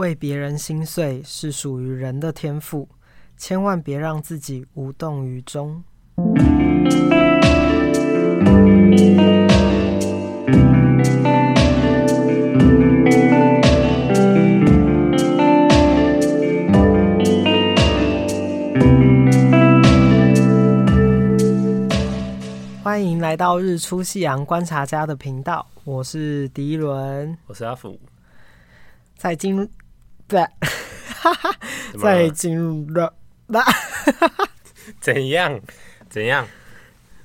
[0.00, 2.88] 为别人心碎是属于人的天赋，
[3.36, 5.84] 千万别让自己无动于衷。
[22.82, 28.00] 欢迎来到日出夕阳观察家的频道，我是迪伦，我是阿福。
[29.18, 29.68] 在进
[30.38, 30.46] 入，
[31.92, 33.12] 对，在进入了，
[33.46, 33.62] 那
[35.00, 35.60] 怎样？
[36.08, 36.46] 怎样？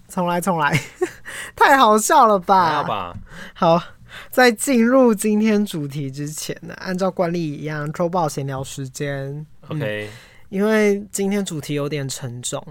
[0.07, 0.79] 重来，重来，
[1.55, 2.77] 太好笑了吧？
[2.77, 3.17] 好吧。
[3.53, 3.81] 好，
[4.29, 9.45] 在进入今天主题之前呢，按照惯例一样，周报闲聊时间。
[9.69, 10.13] OK，嗯，
[10.49, 12.63] 因为今天主题有点沉重，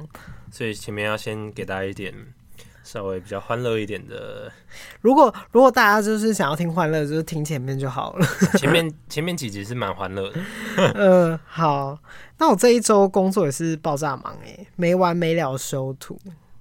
[0.50, 2.14] 所以前面要先给大家一点。
[2.94, 4.48] 稍微比较欢乐一点的，
[5.00, 8.26] 如果如果大家就是想要听欢乐，就是听前面就好了。
[8.56, 10.40] 前面前面几集是蛮欢乐的。
[10.94, 11.98] 嗯， 好。
[12.38, 16.16] 那我这一周工作也是爆炸忙哎，没完没了修图，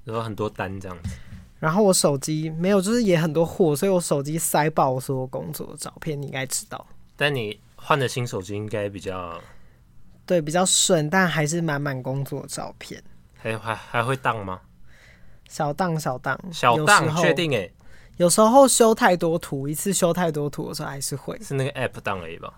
[0.06, 1.12] 有很多单这样子。
[1.60, 6.84] 然后我手机没有，就是也很多货，所以我手机塞爆我所有工作的照片，你应该知道。
[7.16, 9.40] 但你换的新手机应该比较，
[10.26, 13.04] 对，比较顺，但还是满满工作的照片。
[13.36, 14.60] 还还还会当吗？
[15.54, 17.72] 小档小档小档，确定哎、欸，
[18.18, 21.40] 有时候修太多图，一次修太多图的时候还是会。
[21.44, 22.52] 是那个 app 档而已吧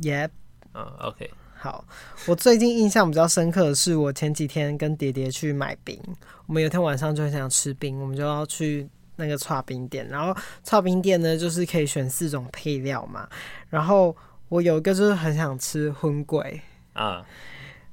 [0.00, 0.30] ？Yep，
[0.72, 1.84] 嗯、uh,，OK，好。
[2.26, 6.00] 我最近印象比较深刻的是，我前几天跟爹爹去买冰，
[6.46, 13.28] 我们有天晚上就很想吃冰，我们就要去那个剉冰店，然后剉冰店呢就是可以选四种配料嘛，
[13.68, 14.16] 然后
[14.48, 16.62] 我有一个就是很想吃荤贵
[16.94, 17.24] 啊，uh.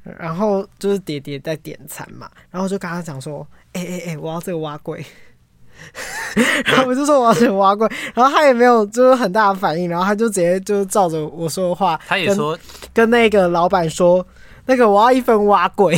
[0.04, 3.46] 然后就是爹爹在点餐嘛，然后就跟他讲说。
[3.74, 4.18] 哎哎哎！
[4.18, 5.06] 我要这个蛙柜，
[6.66, 12.58] 然后我就说我要这个碗粿，然后他也没有就是很大的反应，然后他就直接就照着我说的话，他也说
[12.92, 14.26] 跟，跟那个老板说，
[14.66, 15.96] 那个我要一份蛙柜，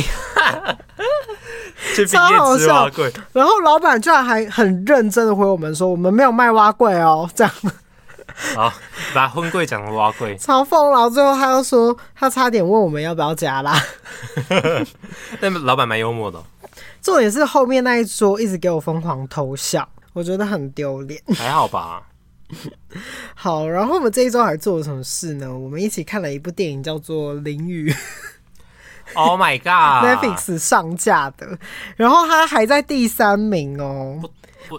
[2.06, 2.90] 超好笑。
[3.32, 7.52] 然后老板居然还很认真的回我们说，我们没有卖蛙柜哦，这样。
[8.56, 8.72] 好，
[9.14, 10.90] 把婚贵讲成碗粿，超疯。
[10.90, 13.80] 然后最后他又说，他差点问我们要不要加辣。
[15.40, 16.42] 那老板蛮幽默的。
[17.00, 21.20] 重点是后面那一桌一直给我疯狂偷笑，我觉得很丢脸。
[21.34, 22.02] 还好吧。
[23.34, 25.52] 好，然后我们这一周还做了什么事呢？
[25.52, 27.90] 我们一起看了一部电影，叫做《淋雨》。
[29.14, 31.58] Oh my god！Netflix 上架的，
[31.96, 34.22] 然后它还在第三名哦。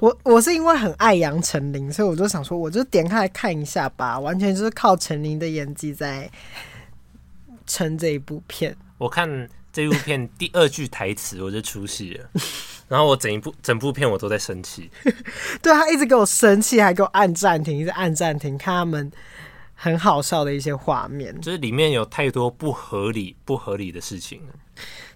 [0.02, 4.20] 我我是因为很爱杨丞琳，所以我就想说，我就点开来看一下吧。
[4.20, 6.30] 完全就是靠丞琳的演技在
[7.66, 8.76] 撑这一部片。
[8.98, 9.50] 我看。
[9.76, 12.30] 这部片第二句台词我就出戏了，
[12.88, 14.88] 然后我整一部整部片我都在生气，
[15.64, 19.12] 对，他一直给我生气，还给我按暂停，一直按暂停，看他们
[19.74, 24.44] 很好笑的一些画面，就是里面有太多不合理、不合理的事情。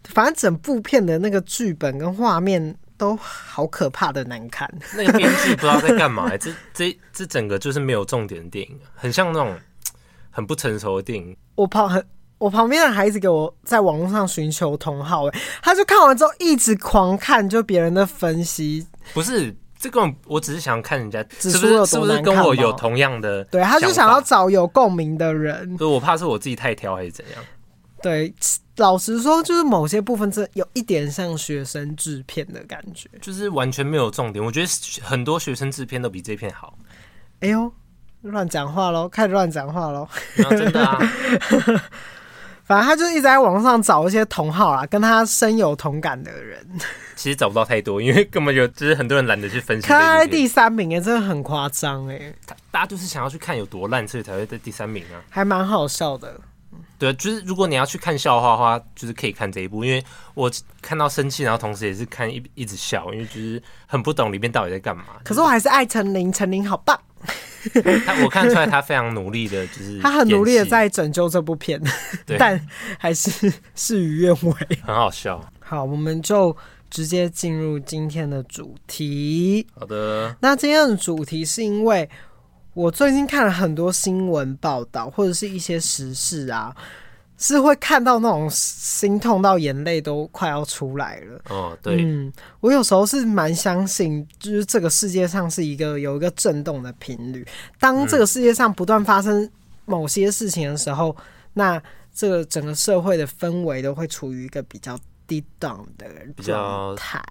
[0.05, 9.55] 反正整部片的那个剧本跟画面都好可怕的难看，那个编剧不知道在干嘛，这这这整个就是没有重点的电影，很像那种
[10.29, 11.35] 很不成熟的电影。
[11.55, 12.05] 我旁很。
[12.39, 18.85] 我旁边的孩子给我在网络上寻求同好，哎，他就看完之后一直狂看，就别人的分析。
[19.11, 23.43] 不是这个，我只是想看人家是不是是不是跟我有同样的？
[23.45, 25.75] 对，他就想要找有共鸣的人。
[25.79, 27.43] 所以我怕是我自己太挑还是怎样？
[28.01, 28.33] 对，
[28.77, 34.43] 老实说，就是某些部分真的有一点像学生制片的感觉，就是完全没有重点。
[34.43, 34.67] 我觉得
[35.01, 36.77] 很多学生制片都比这片好。
[37.39, 37.71] 哎呦，
[38.21, 39.07] 乱讲话喽！
[39.09, 40.07] 开始乱讲话喽！
[40.35, 40.99] 真的啊。
[42.65, 46.67] 反正他就一直在网上找一些同好啦，跟他深有同感的人。
[47.15, 49.87] 其实找不到太多，因为根本就就是很多人懒得去分析。
[49.87, 52.33] 他在第三名哎，真的很夸张哎。
[52.69, 55.23] 大家就是想要去看有多烂，所以才会在第三名啊。
[55.29, 56.39] 还蛮好笑的。
[56.99, 60.51] 对，就是如果你要去看笑话的话，就是可以看这一部，因为我
[60.81, 65.03] 看到生气，然后同时也是看一一直笑，因为就是很不懂里面到底在干嘛。
[65.23, 66.99] 可是我还是爱陈琳，陈琳好棒。
[68.05, 71.81] 他我看出来他非常努力的，就是 他很努力的在拯救这部片，
[72.37, 72.59] 但
[72.97, 74.53] 还是事与愿违，
[74.83, 75.43] 很好笑。
[75.59, 76.55] 好，我们就
[76.89, 79.67] 直接进入今天的主题。
[79.77, 82.09] 好的，那今天的主题是因为
[82.77, 86.75] 我最近看了很多新闻报道，或者是一些时事啊。
[87.39, 91.39] 是会看到那种心痛到眼泪都快要出来了。
[91.49, 97.45] 哦，对，嗯，我有时候是蛮相信，就是这个世界上是一个有一个震动的频率。
[97.79, 99.47] 当这个世界上不断发生
[99.85, 104.97] 某些事情的时候，嗯、那这个整个社会的氛围都会处于一个比较
[105.27, 107.21] 低档的比较态，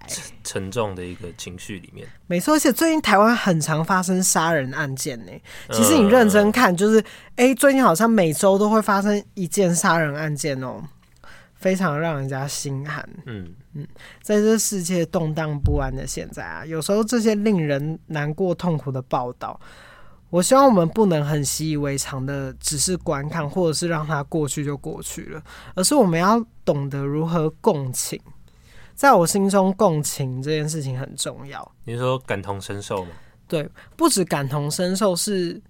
[0.43, 2.07] 沉重的一个情绪里面。
[2.27, 5.31] 没错，而且最近台湾很常发生杀人案件呢。
[5.71, 6.99] 其实你认真看，就是
[7.35, 10.81] 哎、嗯欸，最近好像每周都会发生一件杀人案件哦，
[11.55, 13.03] 非常让人家心寒。
[13.25, 13.87] 嗯嗯，
[14.21, 19.59] 在这世界动荡不安的现在啊，有时候这些令人难过、痛苦的报道。
[20.29, 25.41] 我希望我们不能很习以为常的只是观看，或者是让它过去就过去了，
[25.73, 28.19] 而是我们要懂得如何共情。
[28.93, 31.71] 在我心中，共情这件事情很重要。
[31.85, 33.11] 你是说感同身受吗？
[33.47, 35.61] 对，不止感同身受，是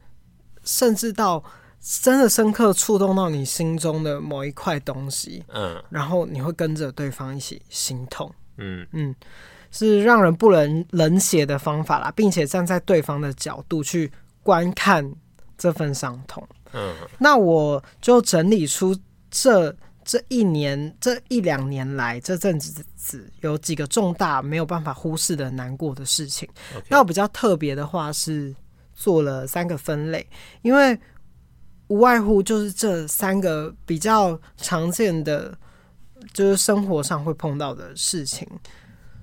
[0.63, 1.43] 甚至到
[1.79, 9.13] 真的深刻触动到你心中的某一块东西，嗯，然后你会跟着对方一起心痛，嗯嗯，
[9.69, 14.11] 是让人不能冷血的方法啦，并且站在对方的角度去。
[14.47, 15.05] 观看
[15.57, 16.41] 这份伤痛，
[16.71, 18.97] 嗯，那我就整理出
[19.29, 26.47] 这这一年这一两年来这阵子有几个重大没有办法忽视的难过的事情。
[26.87, 28.55] 那我比较特别的话是
[28.93, 30.25] 做了三个分类，
[30.61, 30.97] 因为
[31.89, 35.53] 无外乎就是这三个比较常见的，
[36.31, 38.47] 就是生活上会碰到的事情，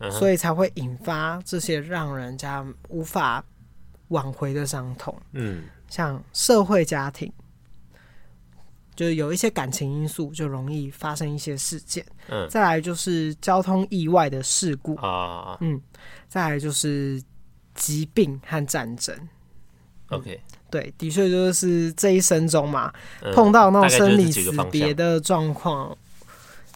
[0.01, 3.43] 嗯，所以才会引发这些让人家无法。
[4.09, 7.33] 挽回的伤痛，嗯，像社会家庭，
[8.95, 14.95] 就是有一些感情因素，就容易发生一些事件，嗯，再来就是交通意外的事故。
[14.97, 15.81] 啊，嗯，
[16.29, 17.23] 再来就是
[17.75, 19.17] 疾病和战争。
[20.11, 20.41] OK，
[20.71, 22.93] 对，的确就是这一生中嘛，
[23.35, 25.97] 碰到那种生离死别的状况。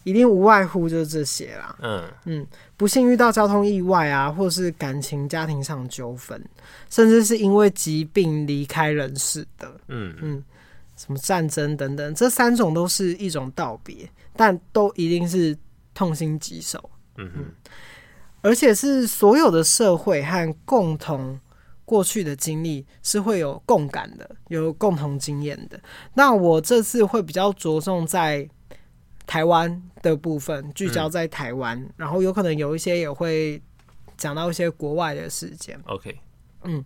[0.09, 1.77] 一定无外乎就是这些啦。
[1.83, 2.47] 嗯嗯，
[2.79, 6.43] 不幸遇到交通意外啊，或是感情、家庭上纠纷，
[6.89, 9.71] 甚至是因为疾病离开人世的。
[9.89, 10.43] 嗯嗯，
[10.97, 15.55] 什么战争等等，这三种都是一种道别，但都一定是
[15.93, 16.91] 痛心疾首。
[17.19, 17.45] 嗯嗯，
[18.41, 21.39] 而且是所有的社会和共同
[21.85, 25.79] 过去的经历是会有共感的，有共同经验的。
[26.15, 28.49] 那我这次会比较着重在。
[29.29, 33.63] 台湾的部分聚焦在台湾，嗯，然后有可能有一些也会
[34.17, 35.79] 讲到一些国外的事件。
[35.85, 36.19] OK，
[36.65, 36.83] 嗯，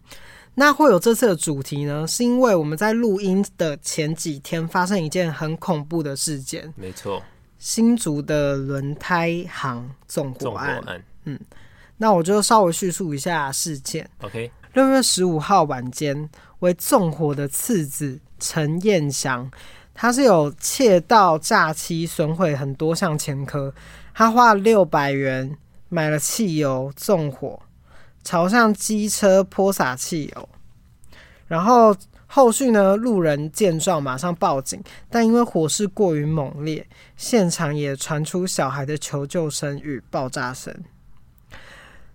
[0.57, 6.75] 那会有这次的主题呢，是因为我们在录音的前几天发生一件很恐怖的事件。
[6.77, 7.23] 没错，
[7.59, 10.83] 新竹的轮胎行纵火案。
[11.23, 11.39] 嗯，
[11.97, 14.11] 那我就稍微叙述一下事件。
[14.21, 16.29] OK，六月十五号晚间，
[16.59, 19.49] 为纵火的次子陈彦祥。
[19.95, 23.73] 他是有窃盗、诈欺、损毁很多项前科。
[24.15, 25.57] 他花六百元
[25.89, 27.61] 买了汽油，纵火，
[28.23, 30.49] 朝向机车泼洒汽油。
[31.47, 31.95] 然后
[32.27, 36.87] 后续呢，路人见状马上报警，但因为火势过于猛烈，
[37.17, 40.75] 现场也传出小孩的求救声与爆炸声。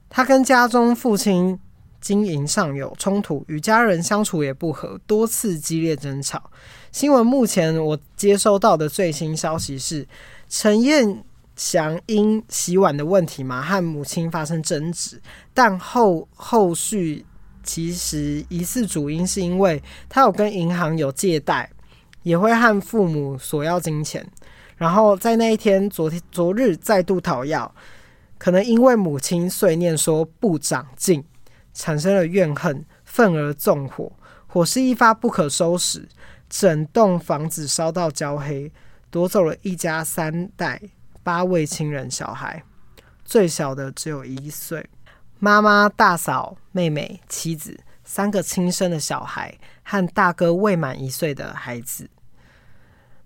[0.09, 1.59] 他跟家中父亲
[2.01, 6.49] 经营上有冲突，与家人相处也不和，多次激烈争吵。
[6.97, 10.07] 新闻目前我接收到的最新消息是，
[10.49, 11.23] 陈彦
[11.55, 15.21] 祥因洗碗的问题嘛，和母亲发生争执，
[15.53, 17.23] 但后后续
[17.61, 19.79] 其实疑似主因是因为
[20.09, 21.69] 他有跟银行有借贷，
[22.23, 24.27] 也会和父母索要金钱，
[24.75, 27.71] 然后在那一天昨天昨日再度讨要，
[28.39, 31.23] 可能因为母亲碎念说不长进，
[31.75, 34.11] 产生了怨恨，愤而纵火，
[34.47, 36.09] 火势一发不可收拾。
[36.49, 38.71] 整栋房子烧到焦黑，
[39.09, 40.81] 夺走了一家三代
[41.23, 42.63] 八位亲人小孩，
[43.25, 44.89] 最小的只有一岁。
[45.39, 52.09] 妈妈、大嫂、妹妹、妻子三个亲生的小孩和大哥未满一岁的孩子。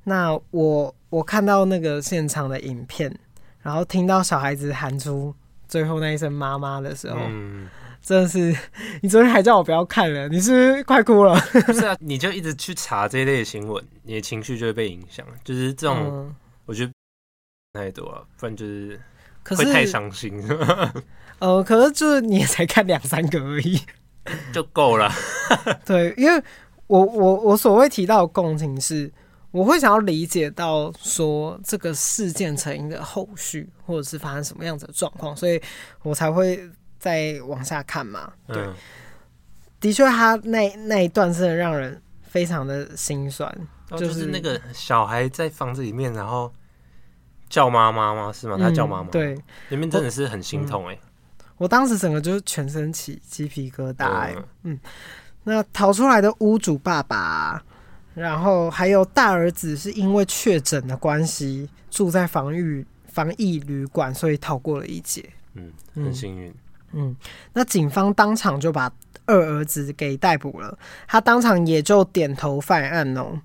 [0.04, 3.18] 那我我看到那个现场的影片，
[3.62, 5.34] 然后听到小孩子喊出
[5.68, 7.20] 最后那一声“妈妈”的时候。
[8.02, 8.56] 真的是，
[9.02, 11.40] 你昨天还叫我不要看了，你是不是快哭了？
[11.66, 15.24] 不是啊，你就一直去查这一类的新闻，你的情绪就会被影响。
[15.44, 16.92] 就是这种，嗯、我觉得
[17.74, 19.00] 太多了，不然就是
[19.46, 20.44] 会太伤心。
[21.38, 23.80] 呃，可是就是你也才看两三个而已，
[24.52, 25.12] 就够了。
[25.86, 26.44] 对，因为
[26.88, 29.12] 我我我所谓提到的共情是，
[29.52, 35.62] 我会想要理解到说这个事件成因的后续，或者是发生什么样子的状况，所以
[36.02, 36.68] 我才会。
[37.02, 38.76] 再往下看嘛，对，嗯、
[39.80, 43.52] 的确，他那那一段真的让人非常的心酸，
[43.90, 46.54] 哦、就是那个小孩在房子里面，然后
[47.50, 48.32] 叫妈妈吗？
[48.32, 48.56] 是吗？
[48.56, 49.36] 他叫妈妈、嗯，对，
[49.70, 51.00] 里面真的是很心痛哎。
[51.58, 54.80] 我当时整个就是全身起鸡皮疙瘩哎、欸，嗯，嗯，
[55.46, 57.64] 那逃出来的屋主爸爸，
[58.14, 65.28] 然后还有大儿子是因为确诊的关系住在防御防疫旅馆，所以逃过了一劫。
[65.56, 66.50] 嗯，很幸运。
[66.50, 66.56] 嗯，
[67.54, 68.92] 那警方当场就把
[69.26, 73.40] 二儿子给逮捕了，他当场也就点头犯案哦。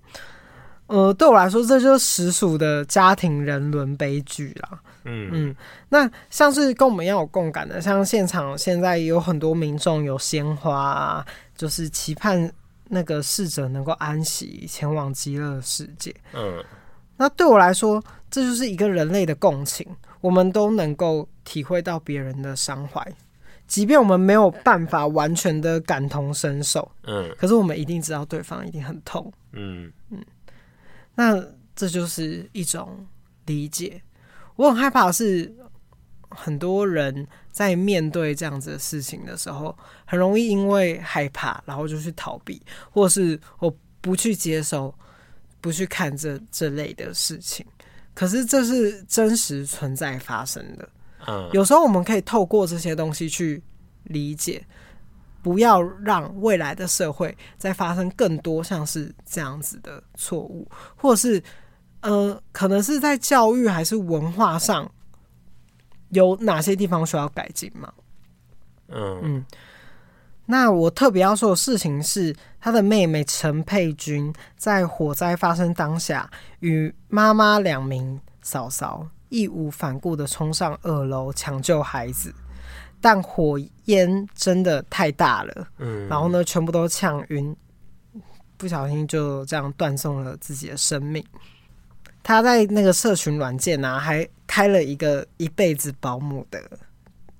[0.86, 4.80] 呃，对我来说，这就是实属的家庭人伦悲剧啦。
[5.04, 5.56] 嗯嗯，
[5.88, 11.26] 那像是跟我们一样有共感的，像现场现在有很多民众有鲜花啊，
[11.56, 12.50] 就是期盼
[12.88, 16.14] 那个逝者能够安息，前往极乐世界。
[16.32, 16.62] 嗯，
[17.16, 19.84] 那对我来说，这就是一个人类的共情，
[20.20, 23.04] 我们都能够体会到别人的伤怀，
[23.66, 26.90] 即便我们没有办法完全的感同身受。
[27.04, 29.32] 嗯，可是我们一定知道对方一定很痛。
[29.52, 30.24] 嗯嗯。
[31.14, 31.44] 那
[31.74, 33.06] 这就是一种
[33.46, 34.00] 理解。
[34.56, 35.54] 我很害怕的是，
[36.30, 44.94] 很多人在面对这样子的事情的时候，很容易因为害怕，然后就去逃避，或是我不去接受，
[45.60, 47.66] 不去看这这类的事情。
[48.14, 50.88] 可是这是真实存在发生的。
[51.26, 53.62] 嗯，有时候我们可以透过这些东西去
[54.04, 54.64] 理解。
[55.42, 61.40] 不要让未来的社会再发生更多像是这样子的错误，或者是
[62.00, 64.90] 呃，可能是在教育还是文化上
[66.08, 67.92] 有哪些地方需要改进吗？
[68.88, 69.46] 嗯嗯。
[70.46, 76.28] 那我特别要说的事情是，他的妹妹陈佩君在火灾发生当下，
[76.58, 82.34] 与妈妈两名嫂嫂义无反顾的冲上二楼抢救孩子。
[82.98, 87.54] 但火焰真的太大了，嗯，然后呢，全部都呛晕，
[88.56, 91.24] 不小心就这样断送了自己的生命。
[92.22, 96.60] 他在那个社群软件啊，还开了一个一辈子保姆的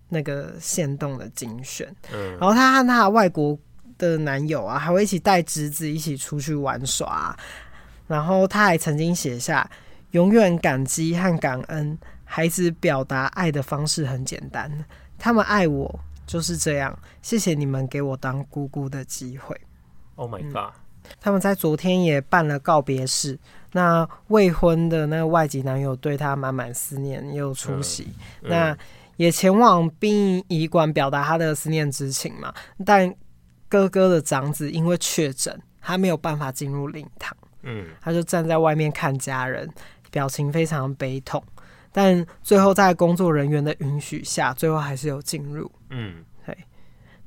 [0.09, 3.59] 那个限动的精选，嗯，然后他和他的外国
[3.99, 7.37] 的男友啊，还会一起带侄子一起出去玩耍，
[8.07, 9.69] 然后他还曾经写下
[10.17, 14.73] 永远感激和感恩，孩子表达爱的方式很简单。
[15.19, 19.55] 他们爱我就是这样，谢谢你们给我当姑姑的机会。
[20.15, 20.73] Oh my god！
[20.73, 23.39] 嗯，他们在昨天也办了告别式，
[23.73, 28.05] 那未婚的那个外籍男友对他满满思念，也有出席，
[28.41, 28.79] 嗯嗯、那
[29.19, 32.55] 也前往殡仪馆表达他的思念之情嘛。
[32.87, 33.15] 但
[33.69, 39.69] 哥哥的长子因为确诊，他没有办法进入灵堂，嗯，他就站在外面看家人，
[40.17, 41.43] 表情非常悲痛。
[41.93, 45.71] 但最后，在工作人员的允许下，最后还是有进入。
[45.91, 46.57] 嗯，对。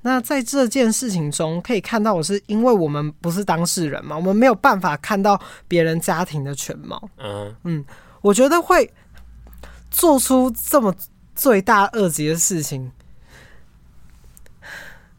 [0.01, 7.09] 那在这件事情中，可以看到，我是因为我们不是当事人嘛，我们没有办法看到别人家庭的全貌。
[7.17, 7.85] 嗯嗯，
[8.21, 8.91] 我觉得会
[9.91, 10.95] 做出这么
[11.35, 12.91] 罪大恶极的事情，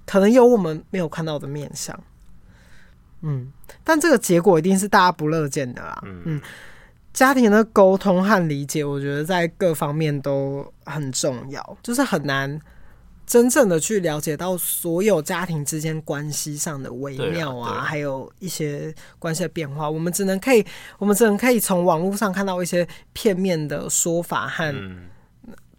[0.04, 1.96] 可能有我们没有看到的面相。
[3.22, 3.52] 嗯，
[3.84, 6.00] 但这个结果一定是大家不乐见的啦。
[6.04, 6.22] 嗯。
[6.24, 6.40] 嗯
[7.12, 12.60] 家庭的沟通和理解，我觉得在各方面都很重要，就是很难
[13.26, 19.90] 真正的去了解到所有家庭之间关系上的微妙啊，啊还有一些关系的变化。
[19.90, 20.64] 我们只能可以，
[20.98, 24.74] 我们只能可以从网络上看到一些片面的说法和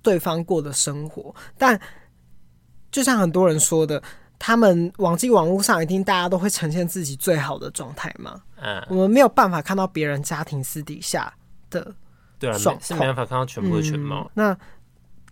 [0.01, 1.33] 对方过的生活。
[1.37, 1.81] 嗯、但
[2.91, 4.01] 就像很多人说的。
[4.43, 8.41] 他们网际网络上一定大家都会呈现自己最好的状态嘛？
[8.55, 11.31] 嗯，我们没有办法看到别人家庭私底下
[11.69, 11.93] 的
[12.39, 14.23] 对啊，是没办法看到全部的全貌。
[14.23, 14.57] 嗯，那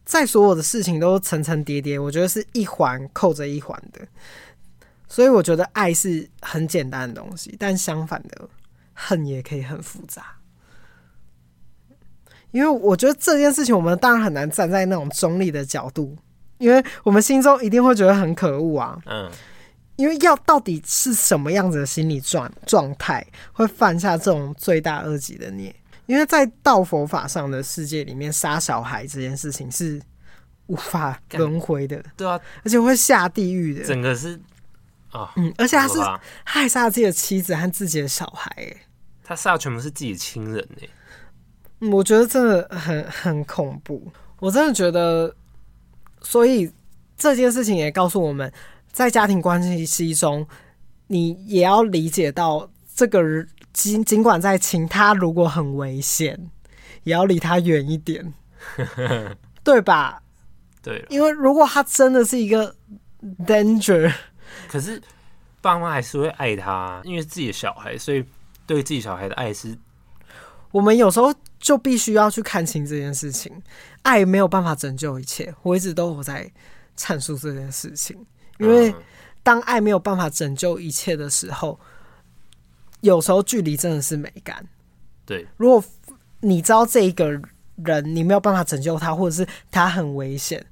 [0.05, 4.07] 在所有的事情都层层叠叠，我觉得是一环扣着一环的。
[5.07, 8.47] 所以我觉得爱是很简单的东西，但相反的，
[8.93, 10.35] 恨也可以很复杂。
[12.51, 16.15] 因为我觉得这件事情，我们当然很难站在那种中立的角度。
[16.59, 19.31] 因为我们心中一定会觉得很可恶啊，嗯，
[19.95, 25.73] 因为要到底是什么样子的心理状状态会犯下这种罪大恶极的孽？
[26.05, 30.01] 因为在道佛法上的世界里面，杀小孩这件事情是
[30.67, 34.37] 无法轮回的，对啊，而且会下地狱的，整个是
[35.11, 38.75] 啊，嗯，而且他是他还杀自己的妻子和自己的小孩，哎，
[39.23, 40.67] 他杀的全部是自己的亲人，
[41.91, 45.33] 我觉得真的很很恐怖，我真的觉得。
[46.21, 46.71] 所以
[47.17, 48.51] 这件事情也告诉我们，
[48.91, 50.47] 在家庭关系中，
[51.07, 56.49] 你也要理解到，这个人尽尽管在亲，他如果很危险，
[57.03, 58.33] 也要离他远一点，
[59.63, 60.21] 对吧？
[60.81, 62.75] 对，因为如果他真的是一个
[63.45, 64.11] danger，
[64.67, 65.01] 可是
[65.61, 68.23] 爸妈还是会爱他，因为自己的小孩，所以
[68.65, 69.77] 对自己小孩的爱是，
[70.71, 71.33] 我们有时候。
[71.59, 73.51] 就必须要去看清这件事情，
[74.03, 75.53] 爱没有办法拯救一切。
[75.61, 76.51] 我一直都有在
[76.97, 78.17] 阐述这件事情，
[78.57, 78.93] 因为
[79.43, 81.79] 当爱没有办法拯救一切的时候，
[83.01, 84.67] 有时候距离真的是美感。
[85.25, 85.83] 对，如果
[86.41, 90.65] 你知道这一个人你没有办法拯救他，或者是他很危险，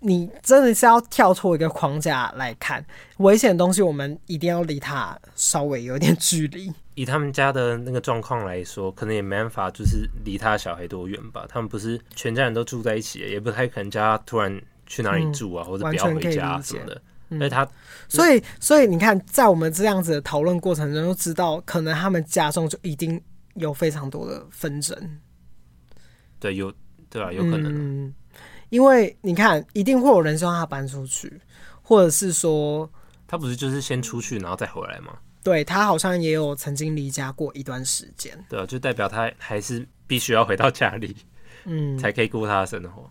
[0.00, 2.84] 你真的是要跳脱一个框架来看
[3.18, 6.72] 危险的东西，我们一定要离他稍微有点距离。
[6.94, 11.46] 以他们家的那个状况来说，可能也没办法，就是离他小孩多远吧。
[11.48, 17.00] 他们不是全家人都住在一起，也不太可能叫他突然去哪里住啊，嗯、或者不要回家什么的。
[17.30, 17.66] 所以他，
[18.08, 23.18] 所以所以你看，在我们这样子的讨论过程中，就知道可能他们家中就一定
[23.54, 24.94] 有非常多的纷争。
[26.38, 26.70] 对，有
[27.08, 27.72] 对啊，有可能。
[27.74, 28.14] 嗯，
[28.68, 31.40] 因为你看，一定会有人希望他搬出去，
[31.80, 32.90] 或者是说，
[33.26, 35.14] 他不是就是先出去然后再回来吗？
[35.42, 38.32] 对，他好像也有曾经离家过一段时间。
[38.48, 41.16] 对啊，就代表他还是必须要回到家里，
[41.64, 43.10] 嗯，才可以过他的生活。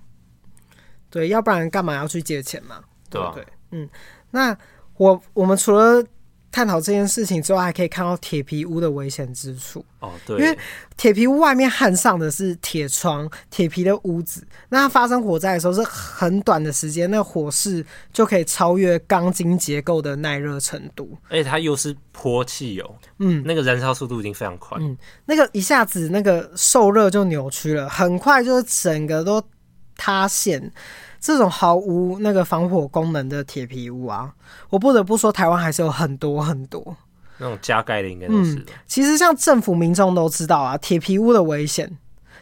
[1.10, 2.84] 对，要不然干嘛要去借钱嘛？
[3.10, 3.46] 对不对？
[3.72, 3.90] 嗯，
[4.30, 4.58] 那
[4.96, 6.02] 我我们除了
[6.52, 9.84] 探讨这件事情之外，还可以看到铁皮屋的危险之处。
[10.00, 10.12] 哦。
[10.26, 10.58] 对，因为
[10.98, 29.42] 铁皮屋外面焊上的是铁窗、铁皮的屋子，那它发生火灾的时候是很短的时间，那火势就可以超越钢筋结构的耐热程度，而且它又是泼汽油，嗯，那个燃烧速度已经非常快，嗯，那个一下子那个受热就扭曲了，很快就是整个都
[29.96, 30.72] 塌陷。
[31.22, 34.34] 这种毫无那个防火功能的铁皮屋啊，
[34.72, 36.98] 我不得不说，台湾还是有很多很多
[37.38, 38.66] 那种加盖的，应该都是、嗯。
[38.88, 41.96] 其实像政府民众都知道啊，铁皮屋的危险，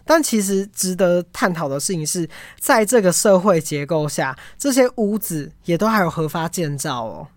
[0.05, 7.27] 但其实值得探讨的事情是，在这个社会结构下，这些屋子也都还有合法建造哦，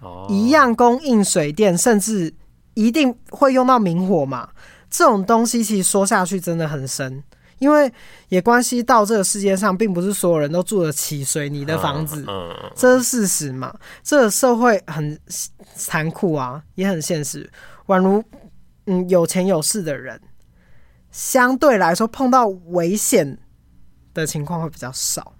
[0.00, 2.32] 哦，一样供应水电，甚至
[2.72, 4.48] 一定会用到明火嘛。
[4.88, 7.22] 这种东西其实说下去真的很深。
[7.58, 7.90] 因为
[8.28, 12.22] 也关系到这个世界上，并不是所有人都住得起水泥的房子，
[12.74, 13.74] 这是事实嘛。
[14.02, 15.18] 这个社会很
[15.74, 17.50] 残酷啊，也很现实。
[17.86, 18.22] 宛如，
[18.86, 20.20] 嗯，有钱有势的人，
[21.10, 23.38] 相对来说碰到危险
[24.12, 25.34] 的情况会比较少，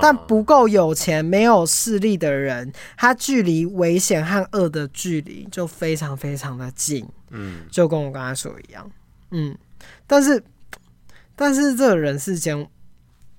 [0.00, 7.06] 但不够有钱、没有势力的人，他距离危险和恶的距离就非常非常的近。
[7.30, 8.90] 嗯，就跟我刚才说一样。
[9.32, 9.54] 嗯，
[10.06, 10.42] 但是。
[11.40, 12.68] 但是这个人世间，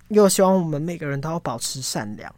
[0.07, 2.33] 又希望我们每个人都要保持善良。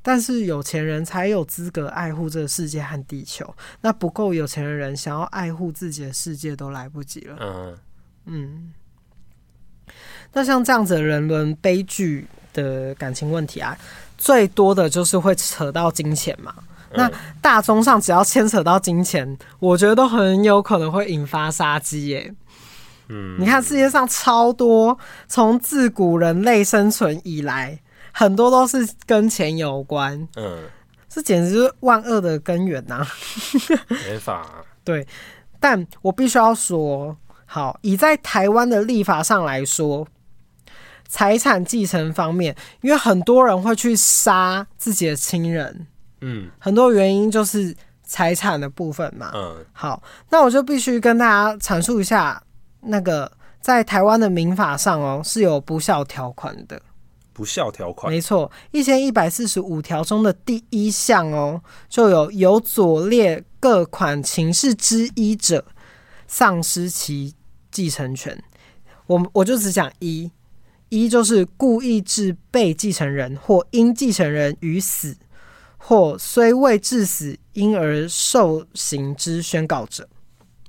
[0.00, 7.36] 但是有钱人才有资格爱护这个世界和地球，那不够有钱的人想要爱护自己的世界都来不及了。
[7.40, 7.78] 嗯
[8.26, 8.72] 嗯。
[10.32, 13.76] 那像这样子的人伦悲剧的感情问题啊，
[14.16, 16.54] 最多的就是会扯到金钱嘛。
[16.94, 22.34] 那大宗上只要牵扯到金钱，我觉得都很有可能会引发杀机耶。
[23.12, 24.98] 嗯，你看世界上超多，
[25.28, 27.78] 从自古人类生存以来，
[28.10, 30.26] 很多都是跟钱有关。
[30.36, 30.62] 嗯，
[31.10, 33.08] 这简直就是万恶的根源呐、啊。
[34.08, 34.64] 没法。
[34.82, 35.06] 对，
[35.60, 40.08] 但我必须要说，好，以在台湾的立法上来说，
[41.06, 45.86] 财产继承方面，因为很多人会去杀自己的亲人，
[46.22, 49.30] 嗯，很多原因就是财产的部分嘛。
[49.34, 52.42] 嗯，好，那我就必须跟大家阐述一下。
[52.82, 56.80] 那个在台湾的民法上哦，是有不孝条款的。
[57.34, 65.64] 不孝条款，没错，一千一百四十五条中的第一项哦，就有有左列各款情事之一者，
[66.26, 67.34] 丧失其
[67.70, 68.38] 继承权。
[69.06, 70.30] 我我就只讲一，
[70.90, 75.16] 一就是故意致被继承人或因继承人于死，
[75.78, 80.06] 或虽未致死，因而受刑之宣告者。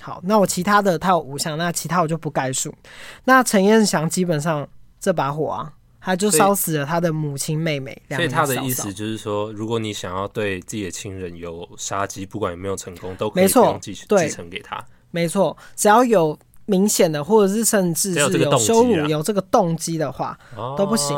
[0.04, 2.76] 好，那我其他的他有五项，那其他我就不概述。
[3.24, 4.68] 那陈彦祥基本上
[5.00, 8.00] 这把火啊，他就烧死了他的母亲妹妹。
[8.10, 13.48] 所以他的意思就是说，如果你想要对自己的亲人有杀机，不管有没有成功，都可以
[13.80, 14.84] 继续继承给他。
[15.10, 20.38] 没错，只要有明显的，或者是甚至是有羞辱、有这个动机的话，
[20.78, 21.16] 都不行。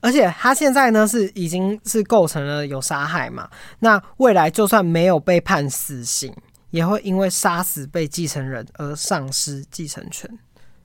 [0.00, 3.46] 而且他现在呢是已经是构成了有杀害嘛，
[3.80, 6.34] 那未来就算没有被判死刑。
[6.72, 10.28] 也会因为杀死被继承人而丧失继承权。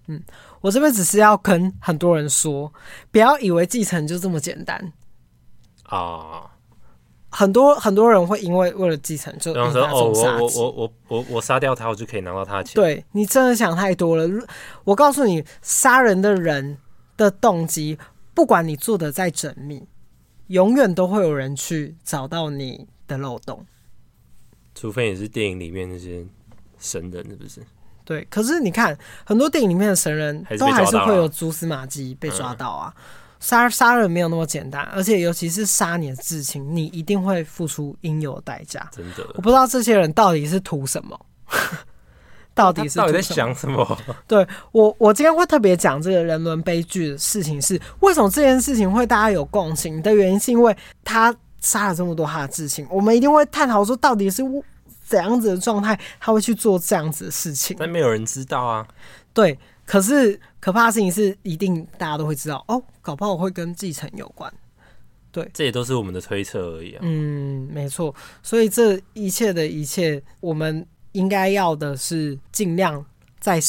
[0.06, 0.24] 嗯，
[0.62, 2.72] 我这边只是要跟很多人说，
[3.12, 4.94] 不要以为继承就这么简单
[5.84, 6.52] 啊！
[7.30, 12.76] 很多很多人会因为为了继承就说哦，我我我我我我杀掉他，我就可以拿到他的钱。
[12.76, 14.26] 对，你真的想太多了。
[14.86, 16.78] 我告诉你，杀人的人
[17.18, 17.98] 的动机，
[18.34, 19.86] 不管你做的再缜密，
[20.48, 23.66] 永远都会有人去找到你的漏洞。
[24.80, 26.24] 除非你是电影里面那些
[26.78, 27.62] 神人，是不是？
[28.06, 32.94] 对，可是你看，很多电影里面的神人都还是会有蛛丝马迹被抓到啊。
[33.40, 38.88] 杀杀人没有那么简单，而且尤其是杀你的至亲，你一定会付出应有的代价。
[38.92, 41.20] 真的，我不知道这些人到底是图什么，
[42.56, 43.98] 到底是到底在想什么？
[44.28, 54.44] 对我，我今天会特别讲这个人伦悲剧的事情是，是为什么这件事情会大家有共情的原因，是因为他杀了这么多他的至亲，我们一定会探讨说到底是
[55.06, 57.76] 怎样子的状态，他会去做这样子的事情。
[57.80, 58.88] 但没有人知道啊。
[59.34, 64.52] 对，可是可怕的事情是，一定大家都会知道哦，搞不好会跟继承有关。
[65.32, 67.00] 对，这也都是我们的推测而已啊。
[67.04, 68.14] 嗯，没错。
[68.42, 73.06] 所以这一切的一切，我们应该要的是尽量
[73.40, 73.60] 在，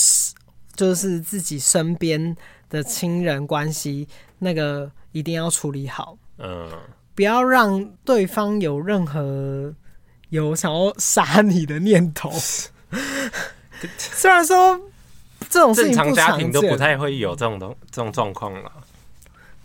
[0.74, 2.34] 就是自己身边
[2.70, 6.16] 的亲人关系，那个一定要处理好。
[6.38, 6.70] 嗯，
[7.18, 9.74] 不要让对方有任何
[10.28, 12.30] 有想要杀你的念头。
[13.98, 14.80] 虽然说
[15.48, 18.72] 这种事情正常家庭都不太会有这种东这种状况了。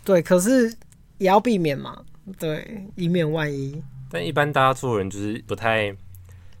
[0.04, 0.76] 对，可是。
[1.18, 2.04] 也要避免嘛，
[2.40, 3.80] 对，以免万一。
[4.10, 5.94] 但一般大家做人就是不太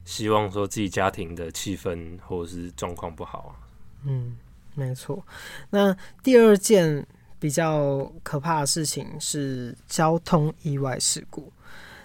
[0.04, 3.52] 希望说自己家庭的气氛或者是状况不好啊。
[4.06, 4.36] 嗯，
[4.76, 5.26] 没错。
[5.70, 7.04] 那第二件
[7.44, 11.52] 比较可怕的事情是交通意外事故。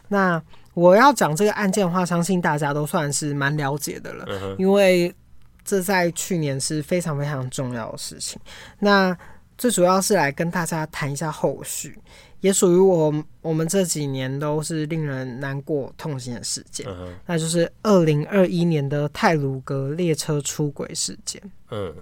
[0.09, 0.41] 那
[0.73, 5.15] 我要讲这个案件的话，相信大家都算是蛮了解的了，嗯，因为
[5.63, 8.37] 这在去年是非常非常重要的事情。
[8.79, 9.17] 那
[9.57, 11.97] 最主要是来跟大家谈一下后续。
[12.41, 21.41] 也属于我，我们这几年都是令人难过、痛心的事件，嗯、那就是二零二一年的泰鲁阁列车出轨事件。
[21.71, 21.95] 嗯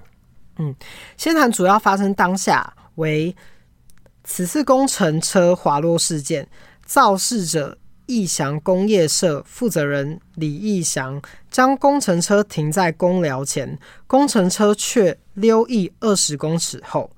[0.58, 0.76] 嗯，
[1.17, 3.36] 先谈主要发生当下为
[4.24, 6.48] 此次工程车滑落事件，
[6.86, 17.10] 肇事者义祥工业社负责人李义祥将工程车停在工寮前，工程车却溜逸二十公尺后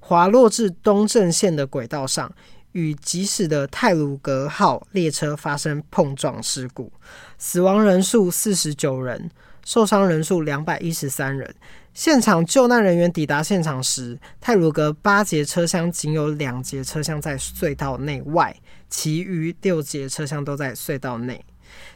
[0.00, 2.30] 滑落至东正线的轨道上。
[2.72, 6.92] 与疾驶的泰鲁阁号列车发生碰撞事故，
[7.38, 9.30] 死亡人数四十九人，
[9.64, 11.54] 受伤人数两百一十三人。
[11.96, 18.54] 现场救难人员抵达现场时，泰鲁阁八节车厢仅有两节车厢在隧道内外，
[18.90, 21.42] 其余六节车厢都在隧道内。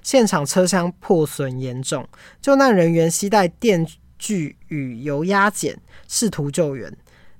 [0.00, 2.08] 现场车厢破损严重，
[2.40, 3.86] 救难人员携带电
[4.18, 6.90] 锯与油压剪试图救援，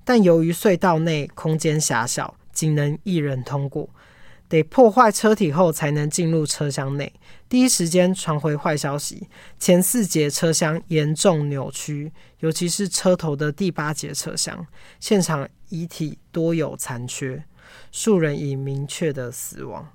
[0.04, 2.36] 但由于隧道内空间狭小。
[2.52, 3.88] 仅能一人通过，
[4.50, 7.10] 得破坏车体后才能进入车厢内。
[7.48, 9.26] 第一时间传回坏消息，
[9.58, 14.66] 前四节车厢严重扭曲，尤其是车头的第八节车厢，
[15.00, 17.42] 现场遗体多有残缺，
[17.90, 19.90] 数人已明确的死亡。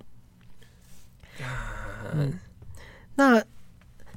[2.15, 2.39] 嗯，
[3.13, 3.43] 那。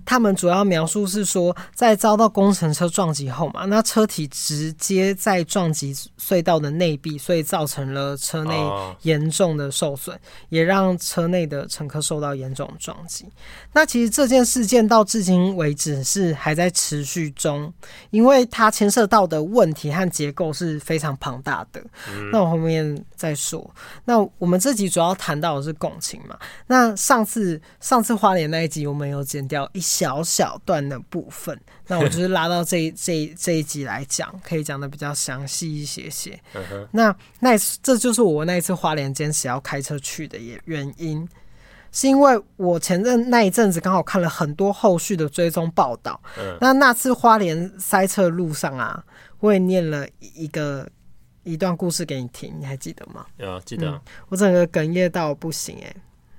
[0.08, 8.56] 他们主要描述是说，在遭到工程车撞击后嘛，那车体直接在撞击隧道的内壁，所以造成了车内
[9.02, 10.18] 严重的受损，
[10.48, 13.26] 也让车内的乘客受到严重的撞击。
[13.74, 17.70] 那其实这件事件到至今为止是还在持续中，
[18.08, 21.84] 因为它牵涉到的问题和结构是非常庞大的。
[22.32, 23.70] 那我后面再说。
[24.06, 26.34] 那我们这集主要谈到的是共情嘛。
[26.66, 29.97] 那上次上次花莲那一集我们有剪掉一些。
[29.98, 31.58] 小小段的部分，
[31.88, 36.38] 那我就是拉到这一这一这一集来讲，可以讲的比较详细一些些。
[36.92, 41.28] 那那这就是我那一次花莲坚持要开车去的也原因，
[41.90, 46.20] 是因为我前阵那一阵子刚好看了很多后续的追踪报道。
[46.60, 49.02] 那那次花莲塞车路上啊，
[49.40, 50.88] 我也念了一个
[51.42, 53.26] 一段故事给你听，你还记得吗？
[53.38, 54.00] 有记得、嗯。
[54.28, 55.96] 我整个哽咽到不行哎、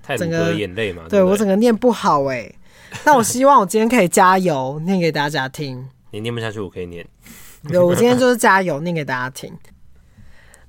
[0.08, 1.04] 欸，整个眼泪嘛。
[1.10, 2.56] 对，对我整个念不好哎、欸。
[3.06, 5.88] 那我希望我今天可以加油念给大家听。
[6.12, 7.08] 你念不下去，我可以念。
[7.68, 9.56] 对，我今天就是加油念给大家听。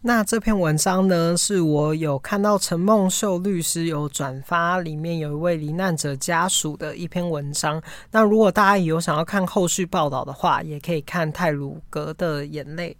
[0.02, 7.82] 那这篇文章呢，是我有看到陈梦秀律师有转发，里面有一位罹难者家属的一篇文章。
[8.10, 12.96] 那如果大家有想要看后续报道的话，也可以看泰鲁格的眼泪。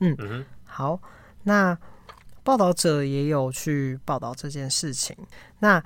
[0.00, 1.00] 嗯，嗯好。
[1.42, 1.76] 那
[2.42, 5.16] 报道者也有去报道这件事情。
[5.60, 5.82] 那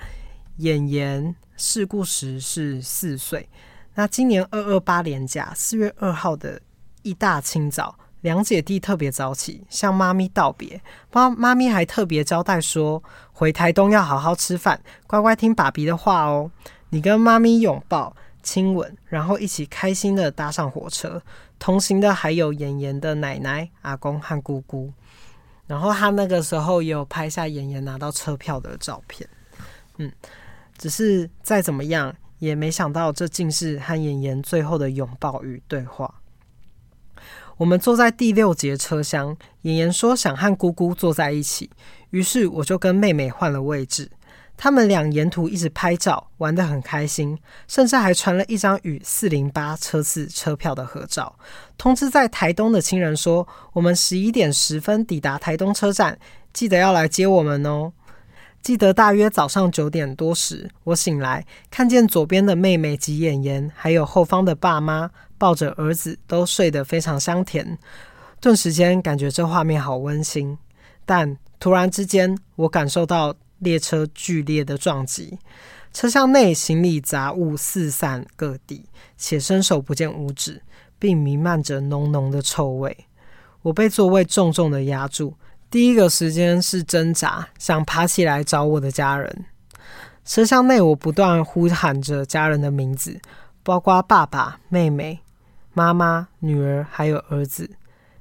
[0.57, 1.35] 演员。
[1.62, 3.48] 事故时是四岁。
[3.94, 6.61] 那今年二二八连假四月二号的
[7.03, 10.83] 一大清早，两姐弟特别早起向妈咪道别。
[11.12, 13.01] 妈妈咪还特别交代说，
[13.33, 16.51] 回台东要好好吃饭，乖乖听爸比的话哦。
[16.90, 21.22] 你跟妈咪拥抱、亲吻，然后一起开心的搭上火车。
[21.61, 24.92] 同行的还有妍妍的奶奶、阿公和姑姑。
[25.68, 29.29] 然后他那个时候也有拍下妍妍拿到车票的照片。
[29.98, 30.11] 嗯。
[30.83, 36.12] 只是再怎么样，也没想到这竟是和妍妍最后的拥抱与对话。
[37.57, 41.71] 我们坐在第六节车厢，妍妍说想和姑姑坐在一起，
[42.11, 44.11] 于是我就跟妹妹换了位置。
[44.57, 51.38] 他们俩沿途一直拍照，玩得很开心，甚至还传了一张与四零八车次车票的合照，
[51.79, 56.18] 通知在台东的亲人说：“我们十一点十分抵达台东车站，
[56.53, 57.92] 记得要来接我们哦。”
[58.62, 67.77] 记得大约早上九点多时，我醒来，看见左边的妹妹及妍妍，还有后方的爸妈抱着儿子，都睡得非常香甜。
[68.40, 70.57] 顿时间感觉这画面好温馨，
[71.05, 75.37] 但突然之间，我感受到列车剧烈的撞击，
[75.92, 78.85] 车厢内行李杂物四散各地，
[79.16, 80.62] 且伸手不见五指，
[81.01, 82.96] 并弥漫着浓浓的臭味。
[83.62, 85.35] 我被座位重重的压住。
[85.73, 89.47] 第一个时间是挣扎，想爬起来找我的家人。
[90.23, 93.19] 车厢内，我不断呼喊着家人的名字，
[93.63, 95.21] 包括爸爸、妹妹、
[95.73, 97.71] 妈妈、女儿，还有儿子。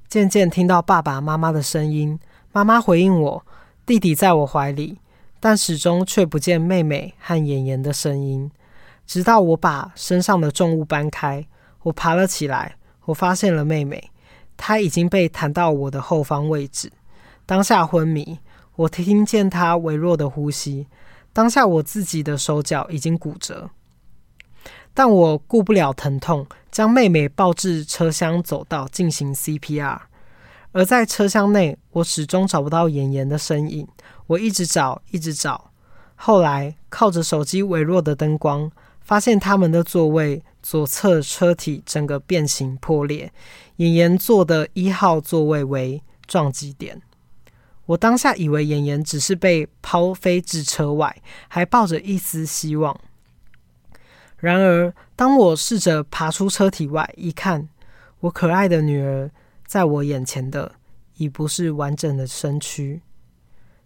[0.08, 2.18] 渐渐听到爸爸妈妈的声音，
[2.54, 3.46] 妈妈回应我，
[3.86, 5.00] 弟弟在我怀里，
[5.42, 8.50] 但始终却不见妹妹和妍妍的声音。
[9.06, 11.46] 直到我把身上的重物搬开，
[11.84, 14.10] 我爬了起来，我发现了妹妹，
[14.56, 16.90] 她已经被弹到我的后方位置。
[17.52, 18.40] 当下昏迷，
[18.78, 20.88] 我听见他微弱的呼吸。
[21.34, 23.70] 当下我自己的手脚已经骨折，
[24.94, 30.00] 但我顾不了疼痛，将妹妹抱至车厢走道进行 CPR。
[30.72, 33.86] 而在车厢内，我始终找不到妍妍的身影。
[34.28, 35.72] 我一直找，一直找。
[36.16, 43.34] 后来靠着手机微弱的灯光，发现他们的座位左侧车体整个变形破裂，
[43.76, 47.02] 妍妍坐的一号座位为撞击点。
[47.91, 52.97] 我当下以为妍妍只是被抛飞至车外，还抱着一丝希望。
[54.38, 57.67] 然而，当我试着爬出车体外一看，
[58.21, 59.30] 我可爱的女儿
[59.65, 60.71] 在我眼前的
[61.17, 63.01] 已不是完整的身躯。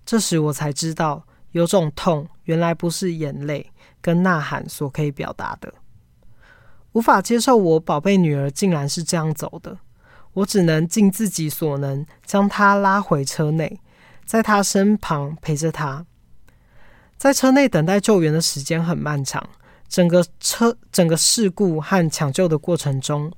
[0.06, 5.74] 这时我才知道，有种痛原来不是眼泪跟呐喊所可以表达的。
[6.92, 9.80] 无法接受我宝贝女儿竟然是这样走的，
[10.34, 13.80] 我只能尽自己所能将她拉回车内。
[14.26, 16.06] 在他身旁陪着他，
[17.16, 19.48] 在车内等待救援的时间很漫长。
[19.88, 23.32] 整个车、整个事故和抢救的过程中，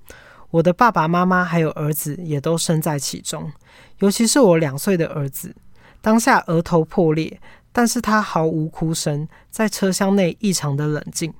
[0.50, 3.52] 我的爸爸妈妈还有儿子也都身在其中。
[4.00, 5.54] 尤其是我两岁的儿子，
[6.02, 7.39] 当下额头破裂，
[7.73, 11.34] 但是他毫无哭声，在车厢内异常的冷静，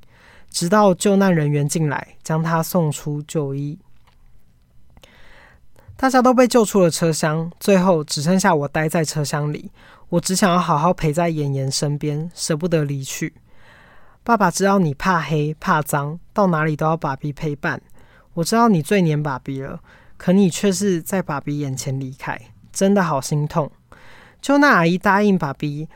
[0.51, 3.79] 直到救难人员进来将他送出就医。
[5.97, 9.71] 大家都被救出了车厢，最后只剩下我待在车厢里。
[10.10, 13.33] 我只想要好好陪在妍妍身边，舍不得离去。
[14.23, 17.81] 爸爸知道你怕黑怕脏，到哪里都要爸比陪伴。
[18.36, 19.79] 我知道你最黏爸比了，
[20.17, 22.39] 可你却是在爸比眼前离开，
[22.71, 23.69] 真的好心痛。
[24.39, 25.89] 就那阿姨答应爸比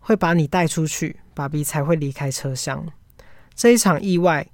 [0.00, 2.84] 会把你带出去，爸比才会离开车厢。
[3.54, 4.48] 这一场意外，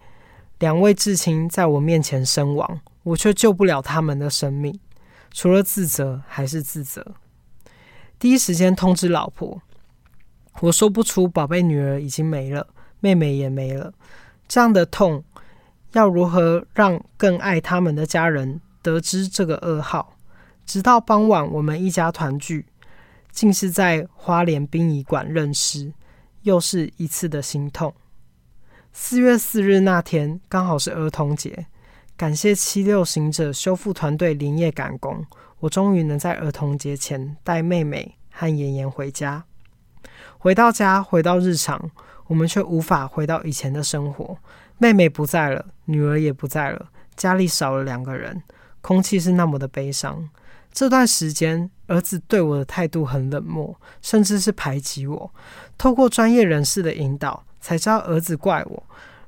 [0.58, 4.78] 两位至亲在我面前身亡，我却救不了他们的生命。
[5.30, 7.14] 除了自责还是自责。
[8.18, 9.60] 第一时间通知老婆，
[10.60, 12.66] 我说不出宝贝女儿已经没了，
[13.00, 13.92] 妹妹也没了，
[14.48, 15.22] 这样的痛，
[15.92, 20.16] 要如何让更爱他们的家人得知这个噩耗？
[20.66, 22.66] 直到傍晚，我们一家团聚，
[23.30, 25.92] 竟是在花莲殡仪馆认尸，
[26.42, 27.94] 又是一次的心痛。
[28.92, 31.66] 四月四日那天，刚好是儿童节。
[32.18, 35.24] 感谢七六行者修复团队连夜赶工，
[35.60, 39.44] 我终于能在儿童节前带妹妹和妍妍回家。
[40.36, 41.92] 回到家，回到日常，
[42.26, 44.36] 我们却无法回到以前的生活。
[44.78, 48.42] 妹妹不在了，女儿也不在了，家里少了两个人，
[48.80, 50.28] 空气是那么的悲伤。
[50.72, 55.32] 这段时间，儿子对我的态度很冷漠，甚至是排挤我。
[55.78, 58.82] 透过专业人士的引导，才知道儿子怪我，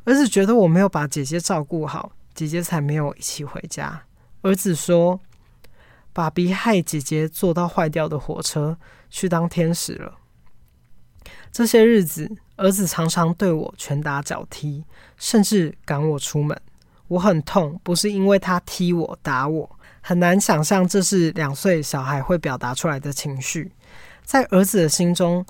[0.06, 2.10] 儿子觉得我没有把姐姐照顾好。
[2.40, 4.02] 姐姐才没有一起回家。
[4.40, 5.20] 儿子说
[6.14, 8.78] ：“爸比害姐姐坐到坏掉的火车
[9.10, 10.16] 去当天使了。”
[11.52, 14.82] 这些日子，儿子常常对我拳打脚踢，
[15.18, 16.58] 甚至赶我出门。
[17.08, 23.70] 我很痛，不是因为他踢我打我，很难想象这是两岁小孩会表达出来的情绪，
[24.24, 25.44] 在儿子的心中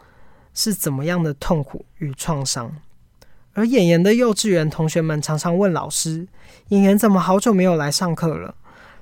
[0.54, 2.74] 是怎么样的痛苦与创伤。
[3.52, 6.26] 而妍妍的幼稚园同学们常常问老师
[6.68, 8.54] ：“妍妍怎么好久没有来上课了？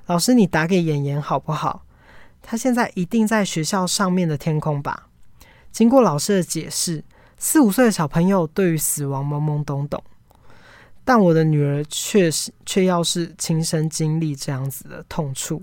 [0.07, 1.83] 老师，你打给妍妍好不好？
[2.41, 5.07] 她现在一定在学校上面的天空吧？”
[5.71, 7.03] 经过老师的解释，
[7.37, 10.03] 四五岁的小朋友对于死亡懵懵懂懂，
[11.05, 15.61] 但我的女儿却是却要是亲身经历这样子的痛处。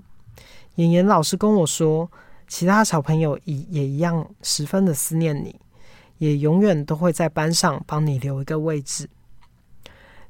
[0.75, 2.09] 妍妍老师跟我说，
[2.47, 5.59] 其他小朋友也也一样十分的思念你。
[6.17, 9.09] 也永远都会在班上帮你留一个位置。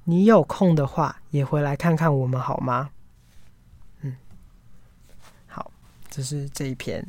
[0.03, 2.89] 你有空的话，也回来看看我们好吗？
[4.01, 4.15] 嗯，
[5.47, 5.69] 好，
[6.09, 7.05] 这是这一篇，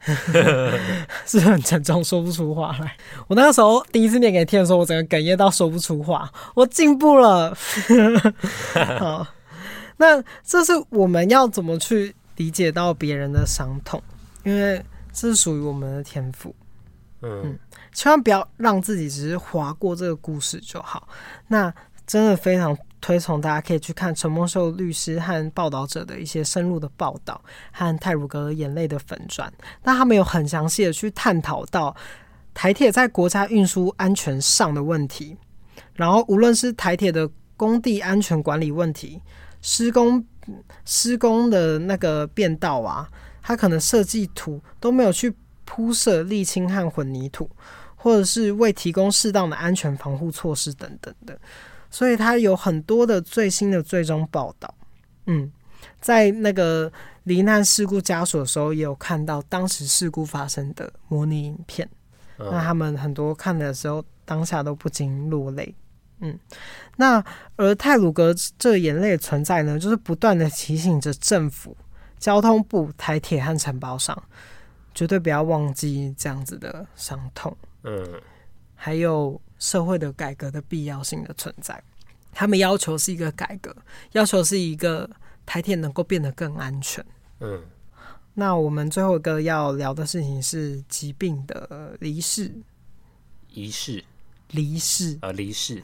[1.24, 2.96] 是很沉重，说不出话来。
[3.26, 6.30] 我那个时候第一次念给你听的时候，我整个哽咽到说不出话。
[6.54, 7.56] 我进步了。
[8.98, 9.26] 好，
[9.96, 14.02] 那这是我们要怎么去理解到别人的伤痛？
[14.44, 16.54] 因为这是属于我们的天赋。
[17.22, 17.58] 嗯，
[17.92, 21.08] 千万不要让自己只是划过这个故事就好。
[21.48, 21.72] 那
[22.06, 27.40] 真的非常推崇大家可以去看陈梦秀律师和报道者的一些深入的报道，
[27.72, 29.52] 和泰鲁格眼泪的粉专。
[29.82, 31.94] 那他们有很详细的去探讨到
[32.54, 35.36] 台铁在国家运输安全上的问题，
[35.94, 39.20] 然后无论是台铁的工地安全管理问题，
[39.60, 40.24] 施工
[40.84, 43.08] 施工的那个变道啊，
[43.42, 45.34] 它可能设计图都没有去。
[45.72, 47.48] 铺设沥青和混凝土，
[47.94, 51.38] 或者是未提供适当的安全防护措施等等的，
[51.88, 54.74] 所以他有很多的最新的最终报道。
[55.26, 55.48] 嗯，
[56.00, 61.88] 在那个罹难事故家属的时候，也有看到当时事故发生的模拟影片。
[62.36, 65.72] 那他们很多看的时候，当下都不禁落泪。
[66.18, 66.36] 嗯，
[66.96, 67.24] 那
[67.54, 71.76] 而泰鲁格这眼泪的存在呢，就是不断的提醒着政府、
[72.20, 74.22] 交通部、台铁和承包商。
[74.92, 78.20] 绝对不要忘记这样子的伤痛，嗯，
[78.74, 81.80] 还有社会的改革的必要性的存在。
[82.32, 83.74] 他们要求是一个改革，
[84.12, 85.08] 要求是一个
[85.46, 87.06] 台铁能够变得更安全，
[87.38, 87.62] 嗯。
[88.34, 92.52] 那我们最后一个要聊的事情是疾病的离世，
[93.48, 94.04] 仪式。
[94.52, 95.82] 离世啊，离世。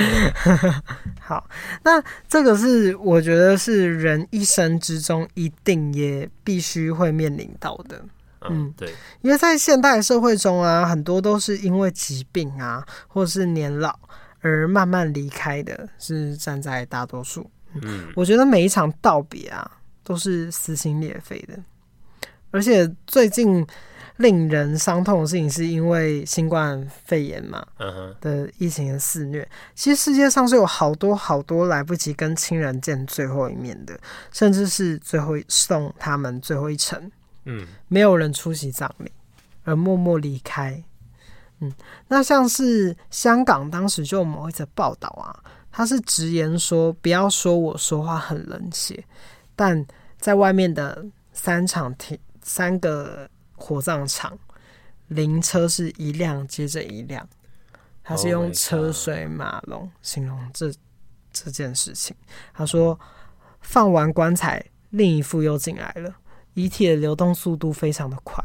[1.20, 1.48] 好，
[1.82, 8.04] 那这个是我觉得是人一生之中一定也必须会面临到的。
[8.48, 13.98] 嗯，对，因为在现代社会中啊，很多都是因为疾病啊，或是年老
[14.40, 17.50] 而慢慢离开的，是站在大多数。
[17.82, 19.70] 嗯，我觉得每一场道别啊，
[20.02, 21.58] 都是撕心裂肺的，
[22.50, 23.66] 而且最近。
[24.20, 27.66] 令人伤痛的事情，是因为新冠肺炎嘛
[28.20, 29.48] 的疫情的肆虐。
[29.74, 33.98] 其实世界上是有好多好多来不及跟亲人见最后一面的，
[34.30, 37.10] 甚至是最后送他们最后一程。
[37.46, 39.10] 嗯，没有人出席葬礼
[39.64, 40.84] 而默默离开。
[41.60, 41.72] 嗯，
[42.08, 45.32] 那像是香港当时就有某一则报道啊，
[45.72, 49.02] 他是直言说：“不要说我说话很冷血，
[49.56, 49.86] 但
[50.18, 53.26] 在外面的三场停三个。”
[53.60, 54.36] 火葬场
[55.08, 57.28] 灵车是一辆接着一辆，
[58.02, 60.72] 他是用车水马龙形容这
[61.30, 62.16] 这件事情。
[62.54, 62.98] 他说，
[63.60, 66.16] 放完棺材，另一副又进来了，
[66.54, 68.42] 遗体的流动速度非常的快。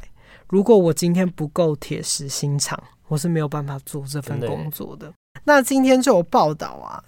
[0.49, 5.13] 如果我今天不够铁石心肠，我是没有办法做这份工作的。
[5.45, 7.01] 那今天就有报道啊，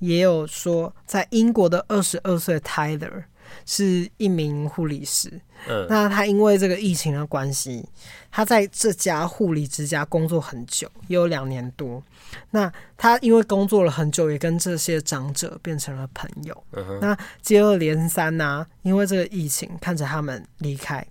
[0.00, 3.24] 也有说，在英国的二十二岁 Tyler。
[3.66, 7.88] 是一名护理师，嗯，那他因为这个疫情的关系，
[8.30, 12.02] 他在这家护理之家工作很久，也有两年多。
[12.50, 16.64] 那他因为工作了很久，也跟这些长者变成了朋友。
[16.72, 21.06] 嗯，那接二连三呐、啊，因为这个疫情，看着他们离开，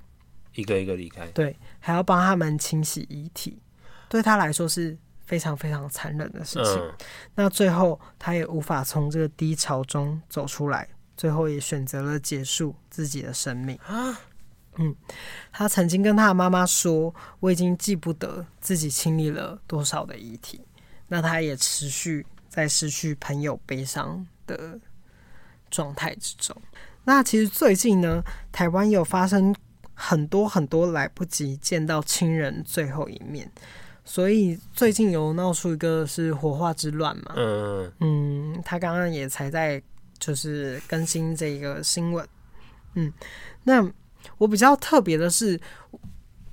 [0.56, 3.62] 一个一个离开，对，还要帮他们清洗遗体，
[4.10, 6.76] 对他来说是非常非常残忍的事情。
[6.76, 6.94] 嗯，
[7.36, 10.88] 那最后他也无法从这个低潮中走出来。
[11.18, 13.78] 最后也选择了结束自己的生命。
[14.82, 14.96] 嗯，
[15.52, 20.60] 他曾经跟他的妈妈说：“我已经记不得自己清理了多少的遗体。”
[21.08, 24.80] 那他也持续在失去朋友悲伤的
[25.70, 26.56] 状态之中。
[27.04, 29.56] 那其实最近呢，台湾有发生
[29.94, 33.50] 很多很多来不及见到亲人最后一面，
[34.04, 37.34] 所以最近有闹出一个是火化之乱嘛。
[37.36, 39.82] 嗯嗯，他刚刚也才在。
[40.22, 42.24] 就是更新这个新闻，
[42.94, 43.12] 嗯，
[43.64, 43.84] 那
[44.38, 45.60] 我比较特别的是，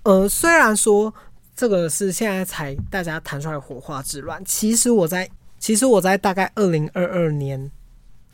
[0.02, 1.12] 呃，虽然说
[1.56, 5.28] 这个是现在才大家谈出来火化之乱，其实我在
[5.58, 7.70] 其实我在大概二零二二年、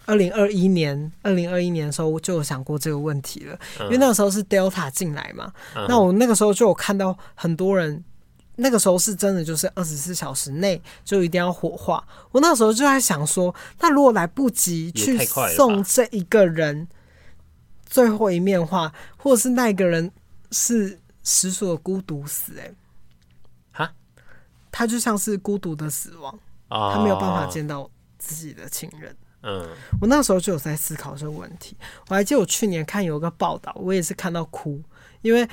[0.07, 5.53] 二零二一年、二零二一年的时候我就有想过这个问题了，因为那个时候是 Delta 进来嘛，
[5.89, 8.03] 那我那个时候就有看到很多人。
[8.57, 12.07] 那个时候是真的，就是二十四小时内就一定要火化。
[12.31, 15.19] 我那时候就在想说，那如果来不及去
[15.57, 16.87] 送这一个人
[17.95, 20.11] 最后一面的话，或者是那个人
[20.51, 22.75] 是实属的孤独死，欸，哎，
[23.71, 23.95] 哈，
[24.73, 26.37] 他就像是孤独的死亡，
[26.69, 27.89] 他没有办法见到
[28.19, 29.17] 自己的亲人。
[29.43, 29.69] 嗯，
[30.01, 31.77] 我那时候就有在思考这个问题。
[32.09, 34.83] 我还记得我去年看有个报道，我也是看到哭，
[35.23, 35.49] 因为。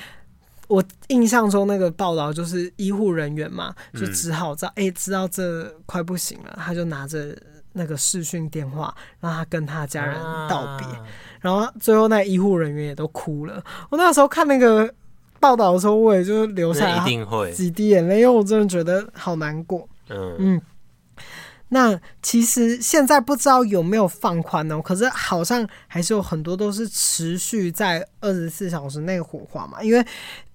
[0.68, 7.36] 我印象中那个报道就是医护人员嘛，就只好知道哎、嗯欸，知道这快不行了，他就拿着
[7.72, 10.14] 那个视讯电话让他跟他家人
[10.48, 11.04] 道别，啊、
[11.40, 13.62] 然后最后那医护人员也都哭了。
[13.90, 14.92] 我那时候看那个
[15.40, 19.88] 报道的时候，我也就流下来几滴眼泪，因为我真的觉得好难过。
[20.08, 20.62] 嗯嗯。
[21.68, 24.78] 那其实现在不知道有没有放宽呢？
[24.82, 30.06] 可是好像还是有很多都是持续在二十四小时内火化嘛，因为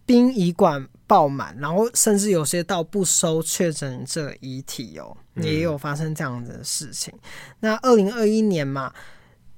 [0.06, 7.12] 殡仪馆爆满，然后甚至有些到不收确诊者遗体哦，也有发生这样的事情。
[7.16, 7.20] 嗯、
[7.62, 8.94] 那二零二一年嘛，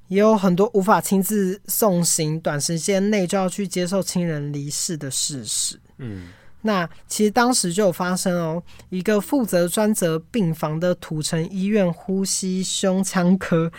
[0.07, 5.79] 也有很多无法亲自送行，短时间内就要去接受亲人离世的事实。
[5.97, 6.29] 嗯。
[6.61, 13.71] 那其实当时就有发生哦，一个负责专责病房的土城医院呼吸胸腔科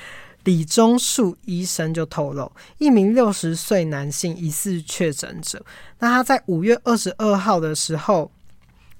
[0.44, 5.64] 李忠树医生就透露，一名六十岁男性疑似确诊者。
[5.98, 8.30] 那他在五月二十二号的时候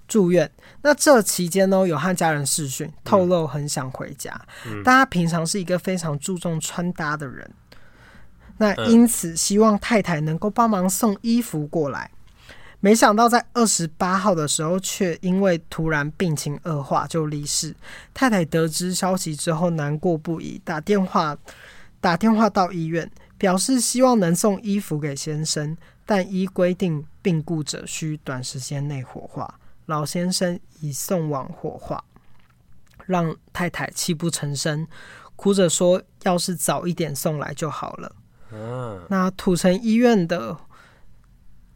[0.07, 0.51] 住院，
[0.83, 7.51] 那这期间呢，有和家人视讯，透露很想回家，嗯、但他平常是一个非常注重穿搭的人，
[8.59, 12.11] 那因此希望太太能够帮忙送衣服过来。
[12.83, 17.77] 没想到在二十八号的时候，却因为突然病情恶化就离世。
[18.15, 21.37] 太太得知消息之后，难过不已，打电话
[22.01, 25.77] 打电话到医院，表示希望能送衣服给先生，
[26.07, 29.61] 但依规定，病故者需短时间内火化。
[29.85, 32.03] 老先生已送往火化，
[33.05, 34.87] 让太太泣不成声，
[35.37, 38.17] 哭着说：“要是早一点送来就好了。”
[39.11, 40.57] 那土城医院的。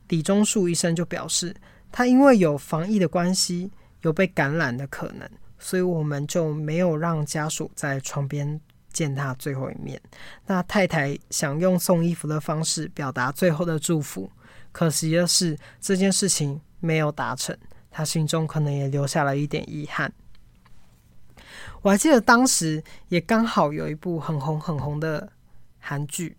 [0.09, 1.55] 李忠树医生就表示，
[1.91, 3.71] 他因为有防疫的关系，
[4.03, 5.29] 有被感染的可能，
[5.59, 8.61] 所以我们就没有让家属在床边
[8.93, 10.01] 见他最后一面。
[10.47, 14.31] 那太太想用送衣服的方式表达最后的祝福，
[14.73, 17.57] 可惜的是这件事情没有达成，
[17.91, 20.13] 他心中可能也留下了一点遗憾。
[21.83, 25.31] 我还记得当时也刚好有一部很红很红的
[25.79, 26.37] 韩剧。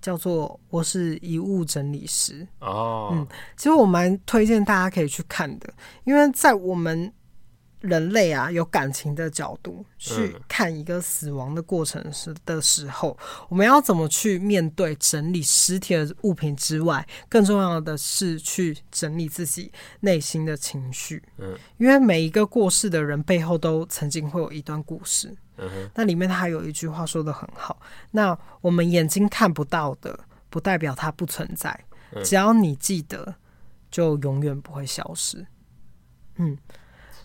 [0.00, 3.26] 叫做我是遗物整理师哦，嗯，
[3.56, 5.72] 其实我蛮推荐大家可以去看的，
[6.04, 7.12] 因为在我们
[7.80, 19.70] 人类啊有感情的角度去看一个死亡的过程时的时候，嗯、我们要怎么去面对整理尸体的物品之外，更重要的是去整理自己
[20.00, 25.36] 内心的情绪，嗯，因为每一个过世的人背后都曾经会有一段故事。
[25.94, 27.80] 那里面他还有一句话说的很好，
[28.10, 30.18] 那我们眼睛看不到的，
[30.50, 31.78] 不代表它不存在，
[32.24, 33.34] 只要你记得，
[33.90, 35.46] 就永远不会消失。
[36.36, 36.56] 嗯，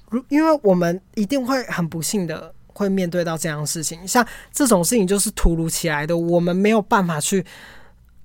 [0.09, 7.45] 如因为我们一定会很不幸的会面对到这样的事情，像这种事情就是突如其来的，我们没有办法去。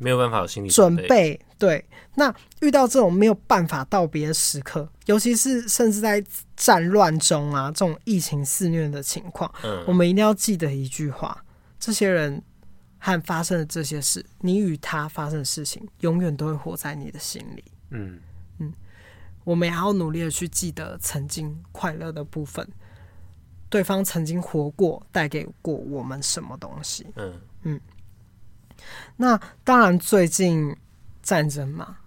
[0.01, 1.85] 没有办法有心理准备，对。
[2.19, 6.23] 那遇到这种没有办法道别的时刻，尤其是甚至在
[6.57, 11.45] 战乱中啊，这种疫情肆虐的情况，嗯，我们一定要记得一句话：
[11.79, 12.43] 这些人
[12.99, 17.62] 和发生的这些事，你与他发生的事情，永远都会活在你的心里。
[17.91, 18.19] 嗯
[18.59, 18.75] 嗯，
[19.45, 22.69] 我们也要努力的去记得曾经快乐的部分，
[23.69, 27.07] 对方曾经活过，带给过我们什么东西。
[27.14, 27.81] 嗯嗯。
[29.16, 30.77] 那当然，最近
[31.23, 31.98] 战争嘛，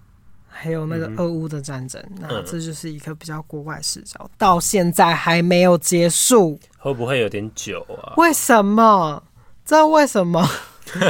[0.61, 8.13] 还有那个俄乌的战争，嗯、那这就是一个比较国外视角，到现在还没有结束，会不会有点久啊？
[8.17, 9.23] 为什么？
[9.65, 10.47] 知道为什么？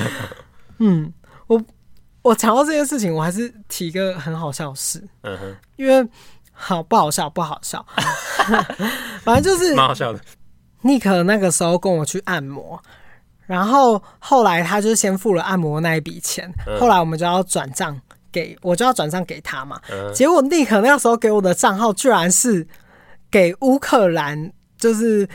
[0.80, 1.14] 嗯，
[1.48, 1.62] 我
[2.22, 6.10] 我讲到这件事情，我还是提一个很好笑的事，嗯哼，因为
[6.54, 7.86] 好不好笑不好笑，
[9.22, 10.22] 反正就是蛮好笑的。
[10.84, 12.82] 尼克那个时候跟我去按摩。
[13.48, 18.00] 然后后来他就先付了按摩那一笔钱，嗯、后来我们就要转账
[18.32, 19.82] 给我，就要转账给他嘛。
[19.92, 22.66] 嗯、结果尼克那个时候给我的账号居然是
[23.30, 25.28] 给乌克兰，就是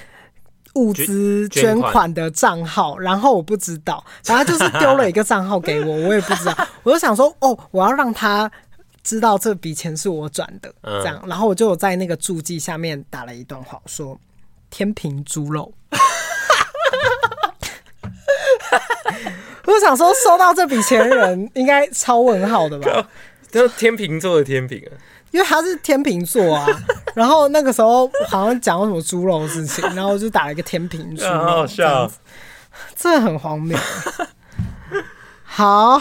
[0.75, 2.99] 物资捐款的账号。
[2.99, 6.69] 然后我不知道，然后就是丢了一个账号给我，我也不知道。
[6.83, 8.51] 我就想说，哦，我要让他
[9.03, 11.23] 知道这笔钱是我转的，这样。
[11.27, 14.19] 然后我就在那个注记下面打了一段话，说
[14.71, 15.73] 天平猪肉。
[19.67, 23.09] 我想说，收到这笔钱的人应该超问号的吧？
[23.51, 24.93] 就天秤座的天秤啊，
[25.31, 26.67] 因为他是天秤座啊。
[27.14, 32.11] 然后那个时候好像讲到什么猪肉的事情，然后我就打了一个天秤猪，好好笑，
[32.95, 33.79] 真的很荒谬。
[35.43, 36.01] 好，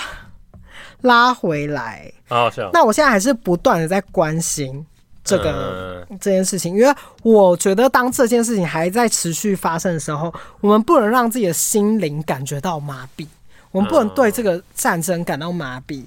[1.01, 2.69] 拉回来，好好笑。
[2.73, 4.85] 那我现在还是不断的在关心
[5.23, 6.93] 这个这件事情，因为
[7.23, 13.25] 我觉得当这件事情还在持续发生的时候，我们不能让自己的心灵感觉到麻痹。
[13.75, 16.05] 我们不能对这个战争感到麻痹，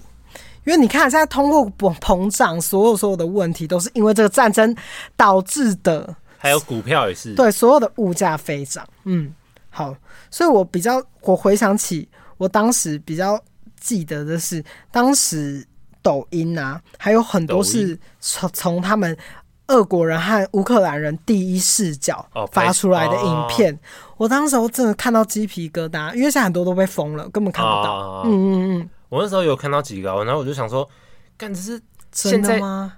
[0.64, 4.76] 因因为你看，现在通货膨胀，所有所有的问题都是因为这个战争
[5.16, 6.14] 导致的。
[6.36, 8.86] 还有股票也是，对，所有的物价飞涨。
[9.04, 9.32] 嗯，
[9.70, 9.96] 好，
[10.30, 12.06] 所以我比较，我回想起
[12.36, 13.42] 我当时比较
[13.80, 14.62] 记得的是，
[14.92, 15.66] 当时
[16.02, 19.16] 抖音啊，还有很多是从从他们
[19.68, 23.72] 俄国人和乌克兰人第一视角发出来的影片。
[23.72, 27.94] 哦哦、我当时候真的看到鸡皮疙瘩，因为现在很多都被封了，根本看不到。
[27.94, 30.88] 哦、嗯嗯嗯，我那时候有看到几个，然后我就想说，
[31.36, 31.80] 干这是。
[32.10, 32.94] 现在吗？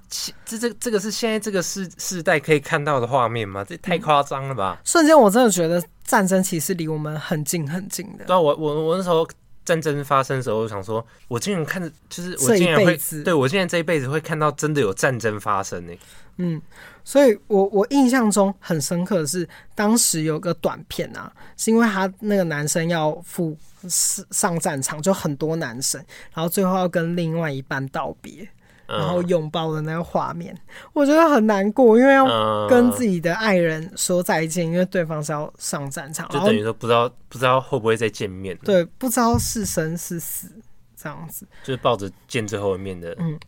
[0.46, 3.64] 这这这个是现在这个世世代可以看到的画面吗？
[3.68, 4.80] 这太夸张了吧！
[4.84, 8.24] 瞬间我真的觉得战争其实离我们很近很近的。
[8.24, 9.26] 对啊，我我我那时候
[9.70, 15.92] 战争发生的时候，我想说，我竟然看着，就是我竟然会，对我现在这一辈子会看到真的有战争发生呢。
[16.38, 16.60] 嗯，
[17.04, 23.56] 所以我我印象中很深刻的是，当时有个短片啊，是因为他那个男生要赴
[23.88, 26.04] 上战场，就很多男生，
[26.34, 28.48] 然后最后要跟另外一半道别。
[28.90, 30.56] 然后拥抱的那个画面，
[30.92, 38.56] 我觉得很难过，因为要跟自己的爱人说再见，因为对方是要上战场，就等于说不知道不知道会不会再见面。
[38.64, 40.50] 对，不知道是生是死，
[40.96, 41.46] 这样子。
[41.62, 43.14] 就是抱着见最后一面的。
[43.20, 43.38] 嗯。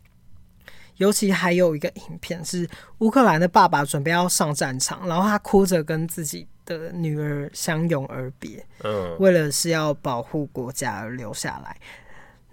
[0.97, 2.69] 尤其还有一个影片是
[2.99, 8.63] 乌克兰的爸爸准备要上战场，然后他哭着跟自己的女儿相拥而别。
[8.83, 9.17] 嗯。
[9.19, 11.75] 为了是要保护国家而留下来。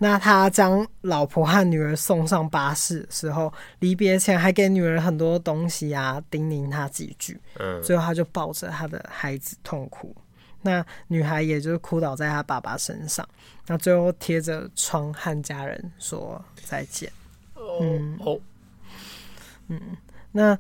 [0.03, 7.39] 那他将老婆和女儿送上巴士的时候，离别前还给女儿很多东西啊，叮咛她几句。
[7.59, 10.17] 嗯，最后他就抱着他的孩子痛哭。
[10.63, 13.29] 那女孩也就是哭倒在他爸爸身上。
[13.67, 17.13] 那最后贴着窗和家人说再见。
[17.55, 18.41] 嗯哦，
[19.69, 19.81] 嗯，
[20.33, 20.59] 那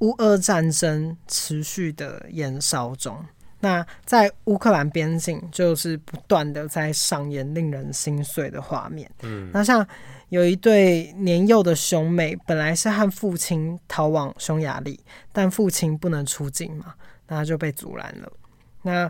[0.00, 3.24] 乌俄战争持续的延烧中。
[3.64, 9.08] 那在乌克兰边境，就是不断的在上演令人心碎的画面。
[9.22, 9.86] 嗯，那像
[10.30, 14.98] 有一对年幼的兄妹，本来是和父亲逃往匈牙利，
[15.32, 16.92] 但父亲不能出境嘛，
[17.28, 18.32] 那他就被阻拦了。
[18.82, 19.08] 那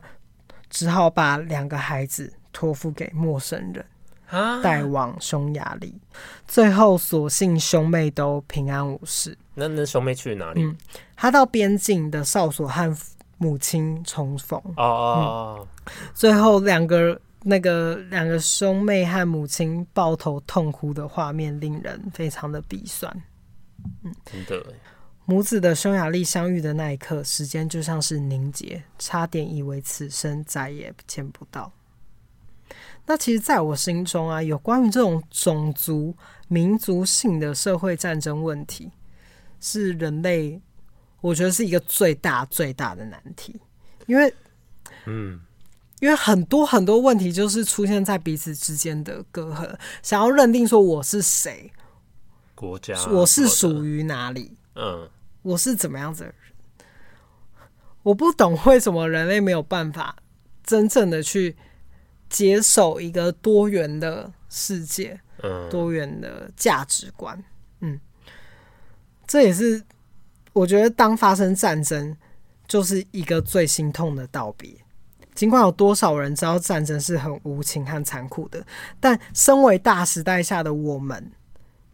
[0.68, 5.98] 只好把两个孩子托付给陌生人，带往匈牙利。
[6.46, 9.34] 最后，所幸兄妹都平安无事。
[9.54, 10.62] 那那兄妹去哪里？
[10.62, 10.76] 嗯，
[11.16, 12.94] 他到边境的哨所和。
[13.42, 15.66] 母亲重逢哦
[16.14, 23.12] 最后两个那个两个兄妹和母亲抱头痛哭的画面，令人非常的鼻酸。
[24.04, 24.64] 嗯，真的，
[25.24, 31.72] 母子的匈牙利相遇的那一刻，时间就像是凝结，差点以为此生再也见不到。
[33.04, 36.14] 那其实，在我心中啊，有关于这种种族、
[36.46, 38.92] 民族性的社会战争问题，
[39.58, 40.62] 是人类。
[41.22, 43.58] 我觉得是一个最大最大的难题，
[44.06, 44.34] 因为，
[45.06, 45.40] 嗯，
[46.00, 51.70] 因为很多很多问题就是出现在彼此之间的隔阂，想要认定说我是谁，
[52.56, 55.08] 国家，我是属于哪里，嗯，
[55.42, 56.34] 我是怎么样子的人，
[58.02, 60.16] 我不懂为什么人类没有办法
[60.64, 61.56] 真正的去
[62.28, 67.40] 接受一个多元的世界，嗯，多元的价值观，
[67.78, 68.00] 嗯，
[69.24, 69.80] 这也是。
[70.52, 72.16] 我觉得，当发生战争，
[72.66, 74.70] 就是一个最心痛的道别。
[75.34, 78.64] 尽管有多少人知道战争是很无情和残酷的，
[79.00, 81.32] 但身为大时代下的我们，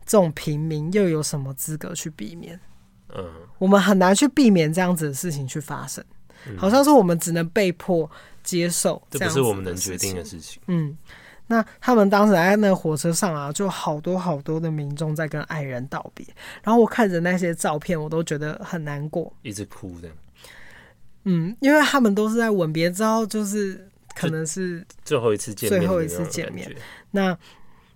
[0.04, 2.58] 这种平民又有什么资格去避免？
[3.16, 3.24] 嗯，
[3.58, 6.04] 我们很难去避免这样子的事情去发生。
[6.56, 8.10] 好像是我们只能被迫
[8.42, 10.60] 接受这样子，这不是我们能决定的事情。
[10.66, 10.96] 嗯。
[11.50, 16.24] 那他们当时在那个火车上啊，就好多好多的民众在跟爱人道别，
[16.62, 20.08] 然后我看着那些照片，我都觉得很难过，一直哭的。
[21.24, 26.70] 嗯，因为他们都是在吻别之后，就是可能是最后一次见面，最后一次见面。
[27.10, 27.36] 那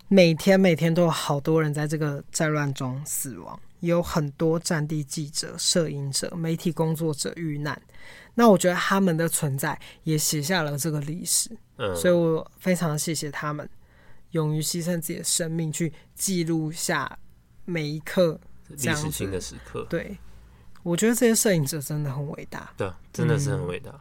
[0.08, 7.80] 每天每天都有好多人在这个战乱中死亡，也有很多战地记者、摄影者、媒体工作者遇难。
[8.34, 11.50] 那我觉得他们的存在也写下了这个历史。
[11.76, 13.68] 嗯，所以我非常谢谢他们，
[14.30, 17.18] 勇于牺牲自己的生命去记录下
[17.64, 19.86] 每一刻历史性的时刻。
[19.90, 20.16] 对，
[20.82, 22.72] 我觉得这些摄影者真的很伟大。
[22.76, 23.90] 对，真的是很伟大。
[23.90, 24.00] 嗯，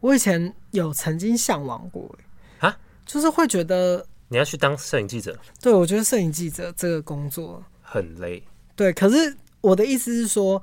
[0.00, 2.14] 我以前有曾经向往过，
[2.58, 5.38] 啊，就是会觉得你要去当摄影记者。
[5.60, 8.42] 对，我觉得摄影记者这个工作很累。
[8.76, 10.62] 对，可是我的意思是说，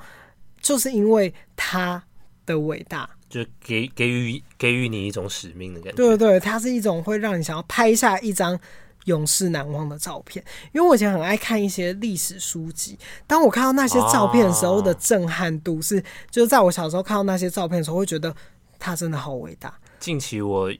[0.59, 2.03] 就是因为他
[2.47, 3.07] 的伟大。
[3.29, 5.97] 就给给予给予你一种使命的感觉。
[5.97, 8.57] 对对对，它是一种会让你想要拍下一张
[9.03, 10.41] 永世难忘的照片。
[10.71, 18.33] 因为我以前很爱看一些历史书籍，当我看到那些照片的时候的震撼度是，就是在我小时候看到那些照片的时候，会觉得
[18.79, 19.77] 他真的好伟大。
[19.99, 20.71] 近期我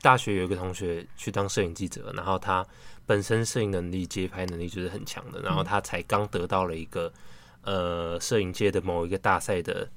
[0.00, 2.64] 大学有一个同学去当摄影记者，然后他
[3.04, 7.12] 本身摄影能力、街拍能力就是很强的，然后他才刚得到了一个
[7.62, 9.88] 呃摄影界的某一个大赛的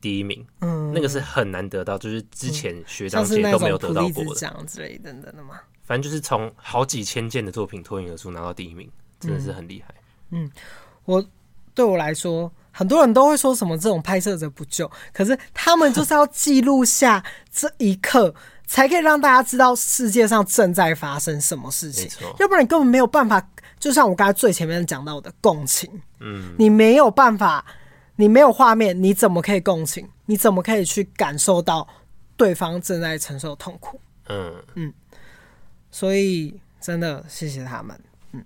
[0.00, 4.34] 第一名，嗯，那个是很难得到，就是之前学长姐都没有得到过的。
[4.34, 5.60] 奖之类等等的嘛。
[5.84, 9.94] 反正就是从好几千件的作品脱颖而出拿到第一名，真的是很厉害。
[10.30, 10.50] 嗯，
[11.04, 11.24] 我
[11.74, 12.52] 对我来说。
[12.70, 17.20] 很多人都会说什么这种拍摄者不救，可是他们就是要记录下
[17.52, 18.32] 这一刻，
[18.68, 22.08] 才可以让大家知道世界上正在发生什么事情。
[22.38, 23.44] 要不然你根本没有办法，
[23.80, 25.90] 就像我刚才最前面讲到的共情，
[26.20, 27.66] 嗯，你没有办法，
[28.20, 30.08] 你没有画面，你怎么可以共情？
[30.26, 31.86] 你怎么可以去感受到
[32.36, 34.00] 对方正在承受痛苦？
[34.26, 34.92] 嗯嗯，
[35.88, 37.96] 所以真的谢谢他们。
[38.32, 38.44] 嗯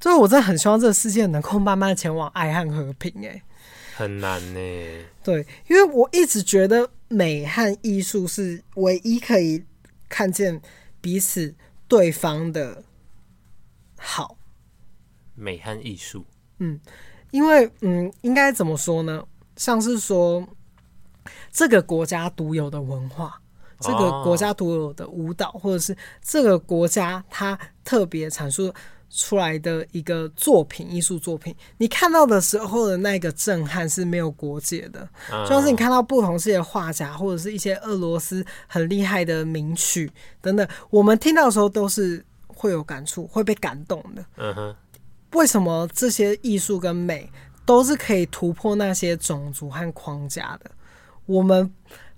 [0.00, 3.12] 所以，我真的很希望这个世界能够慢慢前往爱和和平。
[3.26, 3.42] 哎，
[3.94, 5.04] 很难呢。
[5.22, 9.64] 对，因为我一直觉得美和艺术是唯一可以
[10.08, 10.62] 看见
[11.02, 11.54] 彼此
[11.86, 12.82] 对方的
[13.98, 14.38] 好。
[15.34, 16.24] 美和艺术，
[16.58, 16.80] 嗯，
[17.30, 19.22] 因为嗯，应该怎么说呢？
[19.56, 20.46] 像是说
[21.50, 23.40] 这个国家独有的文化，
[23.80, 28.72] 这个国家独有的舞蹈，或者是这个国家它特别阐述。
[29.08, 35.08] 出来的一个作品，艺术作品，你看到的时候的那个震撼是没有国界的。
[35.30, 40.10] 就像是你看到不同世界的画家，或者是一些俄罗斯很厉害的名曲
[40.40, 44.24] 等等，我们听到的时候都是会有感触，会被感动的。
[44.38, 44.76] 嗯哼，
[45.32, 47.30] 为什么这些艺术跟美
[47.64, 50.70] 都是可以突破那些种族和框架的？
[51.26, 51.70] 我们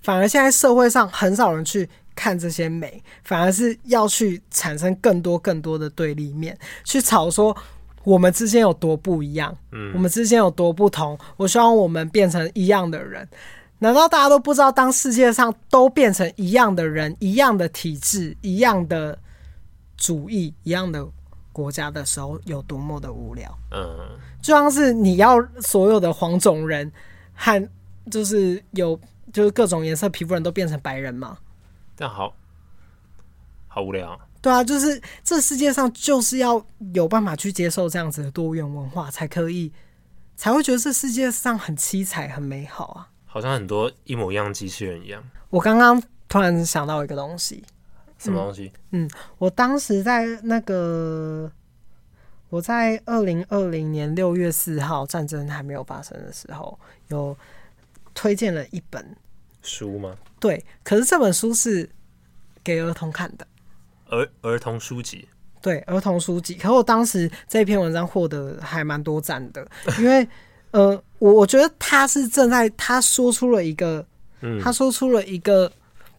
[0.03, 1.89] 反而现在社会上很少人去。
[2.21, 7.57] 看这些美，反而是要去产生更多更多的对立面，去吵说
[8.03, 11.17] 我们之间有多不一样，嗯，我们之间有多不同。
[11.37, 13.29] 我希望我们变成一样的人。
[13.79, 19.17] 难道大家都不知道，当世界上都变成一样的人、一样的体制、一样的
[19.97, 21.07] 主义、一样的
[21.59, 23.53] 国家的时候，有多么的无聊？
[23.73, 26.91] 嗯，就像是你要所有的黄种人
[27.35, 27.69] 和
[28.09, 28.99] 就是有
[29.33, 31.37] 就是各种颜色皮肤人都变成白人嘛？
[31.97, 32.33] 但好，
[33.67, 34.17] 好无聊。
[34.41, 39.73] 对啊，就是这世界上就是要有办法去接受这样子的多元文化，才可以，
[40.37, 43.09] 才会觉得这世界上很七彩、很美好啊。
[43.27, 45.21] 好像很多一模一样机器人一样。
[45.51, 47.65] 我刚刚突然想到一个东西，
[48.19, 48.73] 什么东西？
[48.91, 51.51] 嗯，嗯，我当时在那个，
[52.51, 57.37] 我在二零二零年六月四号战争还没有发生的时候，有
[58.15, 59.17] 推荐了一本
[59.63, 60.17] 书吗？
[60.41, 61.89] 对，可是这本书是
[62.63, 63.47] 给儿童看的，
[64.07, 65.29] 儿儿童书籍。
[65.61, 66.55] 对，儿童书籍。
[66.55, 69.67] 可是我当时这篇文章获得还蛮多赞的，
[69.99, 70.27] 因为
[70.71, 74.07] 呃，我我觉得他是正在他说出了一个，
[74.41, 75.71] 嗯，他说出了一个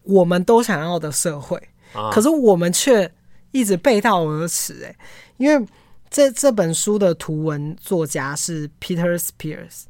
[0.02, 1.60] 我们都想要的社会，
[1.94, 3.12] 啊、可是我们却
[3.50, 4.84] 一直背道而驰。
[4.84, 4.96] 哎，
[5.36, 5.66] 因为
[6.08, 9.84] 这这本书的图文作家是 Peter Spears，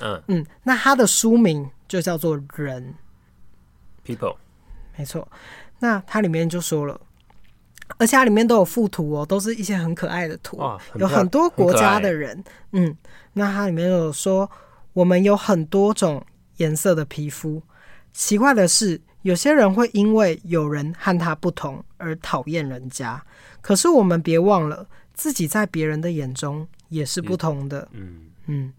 [0.00, 0.22] 嗯。
[0.28, 2.94] 嗯，那他的书名就叫做《人》。
[4.06, 4.36] People，
[4.96, 5.28] 没错，
[5.78, 7.00] 那它里面就说了，
[7.98, 10.58] 而且它里面都有附图哦，都是一些很可爱的图，
[10.90, 12.42] 很有很多国家的人，
[12.72, 12.96] 嗯，
[13.34, 14.50] 那它里面有说，
[14.94, 16.24] 我们有很多种
[16.56, 17.62] 颜色的皮肤，
[18.12, 23.22] 奇怪的是，有些人会因为有人和他不同而讨厌人家，
[23.60, 28.72] 可是我们别忘了，自己在别人的眼中也是不同的，嗯嗯，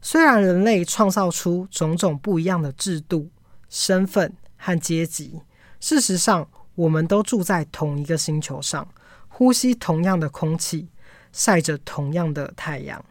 [0.00, 3.30] 虽然人类创造出种种不一样的制度、
[3.68, 4.34] 身份。
[4.58, 5.42] 和阶级，
[5.80, 8.88] 事实上，我们都住在同一个星球上，
[9.28, 10.88] 呼吸同样的空气，
[11.30, 13.04] 晒着同样的太阳。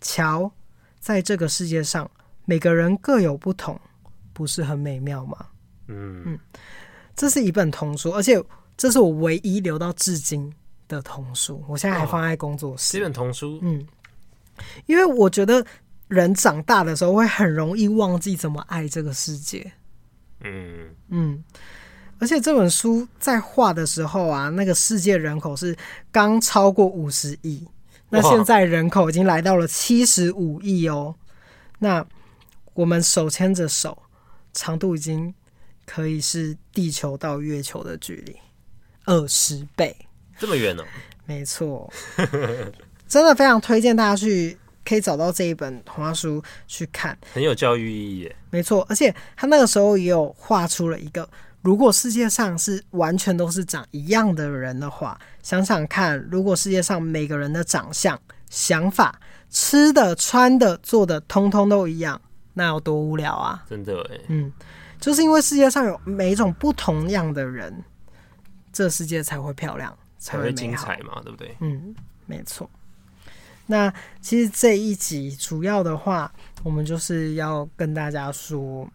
[0.00, 0.52] 瞧，
[1.00, 2.08] 在这个世界上，
[2.44, 3.80] 每个人各有不同，
[4.32, 5.46] 不是很美妙吗？
[5.88, 6.38] 嗯嗯，
[7.16, 8.42] 这是一本童书，而且
[8.76, 10.52] 这是我唯一留到至今
[10.86, 12.96] 的童书，我现在还放在工作室。
[12.98, 13.86] 这本童书，嗯，
[14.86, 15.64] 因为我觉得
[16.06, 19.72] 人长大的时候会很容易忘记怎么爱这个世界。
[20.44, 21.42] 嗯嗯，
[22.20, 25.76] 而且这本书在画的时候啊，那个世界人口是
[26.12, 27.66] 刚超过五十亿，
[28.10, 31.14] 那现在人口已经来到了七十五亿哦。
[31.80, 32.06] 那
[32.74, 34.00] 我们手牵着手，
[34.52, 35.34] 长度已经
[35.88, 38.36] 可以是地球到月球的距离，
[39.06, 39.96] 二十倍，
[40.38, 40.84] 这么远呢？
[41.24, 41.90] 没错，
[43.08, 44.58] 真的非常推荐大家去。
[44.84, 48.36] 可以找到这一本童话书去看，很有教育意义耶。
[48.48, 51.28] 没错，而且他那个时候也有画出了一个，
[51.60, 58.18] 如果世界上是完全都是长一样的人的话，想想看，如果世界上每个人的长相、
[58.48, 59.20] 想法、
[59.50, 62.18] 吃的、穿的、做的，通通都一样，
[62.54, 63.62] 那有多无聊啊！
[63.68, 64.18] 真的哎。
[64.28, 64.50] 嗯，
[65.00, 67.84] 就是因为世界上有每一种不同样的人，
[68.72, 71.56] 这世界才会漂亮，才会精彩嘛，对不对？
[71.60, 71.94] 嗯，
[72.26, 72.68] 没错。
[73.66, 76.32] 那其实这一集主要的话，
[76.62, 78.88] 我们就是要跟大家说，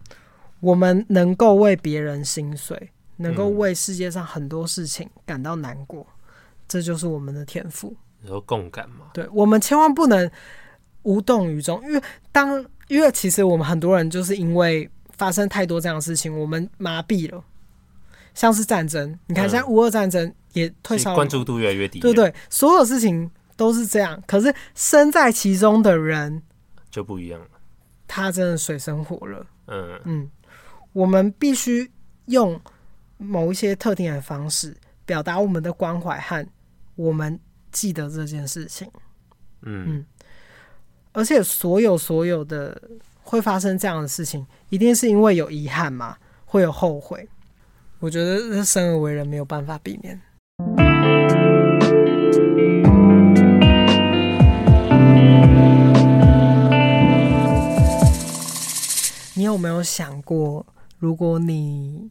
[0.60, 6.26] 我们能够为别人心碎，能够为世界上很多事情感到难过，嗯、
[6.68, 7.95] 这就是我们的天赋。
[8.20, 9.12] 你说共感嘛？
[9.14, 10.30] 对，我们千万不能
[11.04, 12.01] 无动于衷，因为
[12.32, 17.43] 当因为其实我们很多人就是因为发生太多这样的事情，我们麻痹了。
[18.34, 21.99] 像是战争，你看，像乌俄战争也退烧，关注度越来越低。
[21.99, 24.22] 对对，所有事情都是这样。
[24.26, 26.41] 可是身在其中的人
[26.89, 27.47] 就不一样了，
[28.07, 29.45] 他真的水深火热。
[29.68, 30.32] 嗯嗯，
[30.93, 31.91] 我们必须
[32.26, 32.59] 用
[33.18, 36.43] 某一些特定的方式表达我们的关怀和
[36.95, 37.39] 我们
[37.72, 38.89] 记得这件事情。
[39.61, 40.05] 嗯嗯，
[41.11, 42.82] 而且所有所有的
[43.24, 47.28] 会发生这样的事情，一定是因为有遗憾嘛，会有后悔。
[47.99, 50.21] 我觉得生而为人没有办法避免。
[59.36, 60.65] 你有没有想过，
[60.99, 62.09] 如果你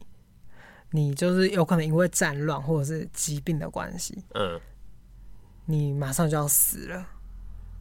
[0.91, 4.61] 你就是有可能因为战乱或者是疾病的关系，嗯，
[5.67, 7.07] 你马上就要死了？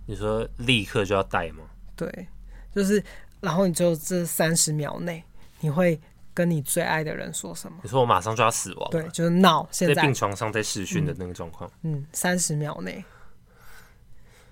[0.06, 1.64] 你说立刻就要带吗？
[1.96, 2.28] 对，
[2.76, 3.04] 就是，
[3.40, 5.24] 然后你就这三十秒内，
[5.60, 6.00] 你会。
[6.34, 7.78] 跟你最爱的人说什么？
[7.84, 9.68] 你说我马上就要死亡，对，就是闹。
[9.70, 13.04] 现在在病床上在视讯的那个状况，嗯，三十秒内，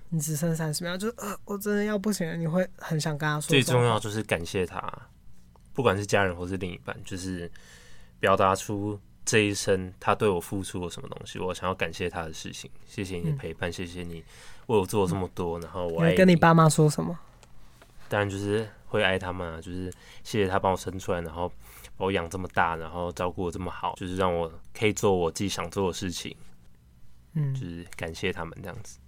[0.09, 2.35] 你只剩三十秒，就呃，我真的要不行了。
[2.35, 4.91] 你会很想跟他说，最重要就是感谢他，
[5.71, 7.49] 不管是家人或是另一半，就是
[8.19, 12.69] 表达出这一生他对我付出了什么东西，我想要感谢他的事情。
[12.85, 14.21] 谢谢你的陪伴，嗯、谢谢你
[14.67, 16.17] 为我做了这么多，然后我爱你。
[16.17, 17.17] 跟你爸妈说什么？
[18.09, 19.91] 当然就是会爱他们啊，就是
[20.23, 21.51] 谢谢他帮我生出来，然后。
[21.97, 26.33] 把我养这么大，然后照顾我这么好，就是让我可以做我自己想做的事情，
[27.33, 28.99] 嗯，就是感谢他们这样子，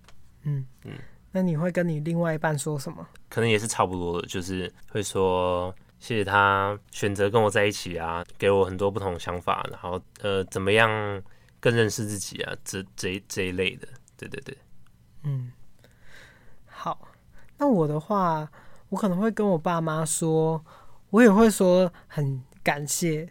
[0.41, 0.91] 嗯嗯。
[1.31, 3.07] 那你会跟你另外一半说什么？
[3.29, 10.89] 可能也是差不多的，就是会说谢谢他选择跟我在一起啊，给我很多不同的想法，然后呃，怎么样
[11.61, 13.87] 更认识自己啊，这这这一类的，
[14.17, 14.57] 对对对，
[15.23, 15.49] 嗯。
[16.65, 17.07] 好，
[17.57, 18.51] 那我的话，
[18.91, 20.63] 我可能会跟我爸妈说，
[21.09, 22.39] 我也会说很。
[22.63, 23.27] 感谢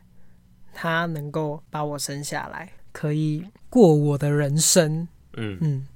[0.73, 5.07] 他能够把我生下来，可以过我的人生。
[5.35, 5.87] 嗯嗯，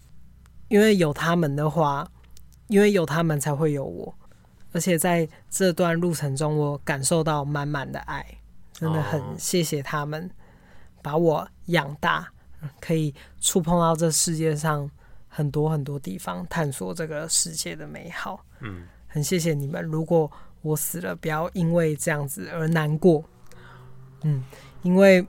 [0.68, 2.08] 因为有他们的话，
[2.68, 4.14] 因为有他们才会有我，
[4.70, 8.24] 而且在这段路程中，我感受到满满的爱，
[8.72, 10.30] 真的很谢谢他们
[11.02, 12.28] 把我养大，
[12.80, 14.88] 可以触碰到这世界上
[15.26, 18.46] 很多很多地方，探索这个世界的美好。
[18.60, 19.80] 嗯，很谢谢你们。
[19.84, 20.28] 如果
[20.60, 23.22] 我死了，不要因为这样子而难过。
[24.22, 24.42] 嗯，
[24.82, 25.24] 因为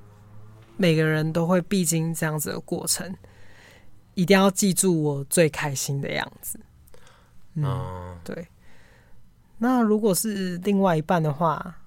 [0.75, 3.15] 每个人都会必经这样子的过程，
[4.15, 6.59] 一定要记住我最开心的样子。
[7.53, 8.47] 嗯，对。
[9.59, 11.77] 那如果是另外一半的话，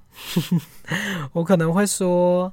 [1.34, 2.52] 我可能会说，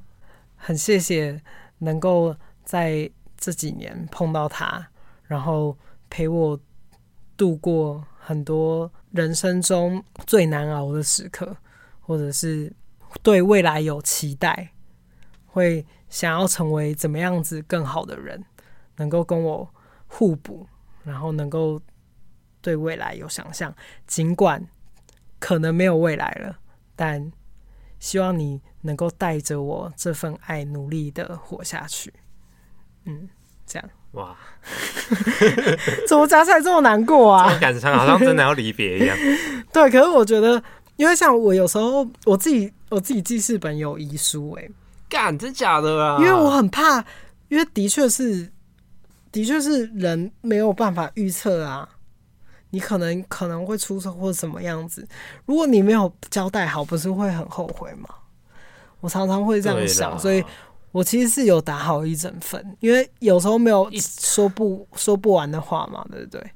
[0.56, 1.40] 很谢谢
[1.78, 4.88] 能够在这几年碰到他，
[5.26, 5.78] 然后
[6.10, 6.60] 陪我
[7.38, 8.92] 度过很多。
[9.16, 11.56] 人生中最难熬的时刻，
[12.02, 12.72] 或者是
[13.24, 14.74] 对未来有期待，
[15.46, 18.44] 会想要成为怎么样子更好的人，
[18.98, 19.74] 能够跟我
[20.08, 20.68] 互补，
[21.06, 21.82] 然后能够
[22.60, 23.74] 对未来有想象。
[24.06, 24.68] 尽管
[25.40, 26.60] 可能没有未来了，
[26.94, 27.32] 但
[27.98, 32.14] 希望你能够带着我这份爱，努力的活下去。
[33.06, 33.30] 嗯，
[33.66, 33.90] 这样。
[34.16, 34.36] 哇，
[36.08, 37.52] 怎么加起来这么难过啊？
[37.54, 39.18] 这感觉好像真的要离别一样。
[39.74, 40.62] 对，可是我觉得，
[40.96, 44.68] 因为像我有时候我自己，我自己记事本有遗书，哎，
[45.10, 46.18] 干，真假的啊？
[46.20, 47.04] 因为我很怕，
[47.50, 48.50] 因为的确是，
[49.32, 51.88] 的确是人没有办法预测啊。
[52.70, 55.08] 你可能可能会出车祸什么样子，
[55.46, 58.10] 如果你没有交代好，不是会很后悔吗？
[59.02, 60.44] 我常常会这样想，所以。
[60.96, 66.52] 我其实是有打好一整份，因为有时候没有说不说不完的话嘛，对不对？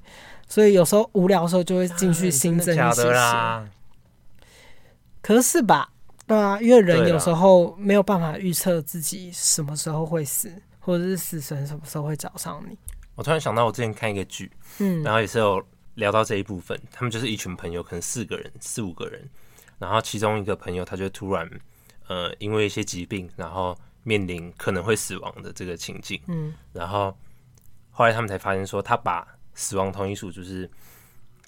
[0.48, 3.04] 所以有时候无聊的时候就会进去新增一些。
[5.22, 5.92] 可是吧，
[6.26, 12.78] 对啊，因为人有时候没有办法预测自己什么时候会死，或者是死神什么时候会找上你。
[13.16, 15.62] 我突然想到，我之前看一个剧，嗯，然后也是有
[15.96, 19.30] 聊到这一部分，他们就是一群朋友，可能四个人、四五个人，
[19.80, 21.46] 然后其中一个朋友他就突然
[22.08, 23.78] 呃因为一些疾病，然后。
[24.04, 27.16] 面临可能会死亡的这个情境，嗯，然后
[27.92, 30.70] 后来他们才发现说，他把死亡同意书就是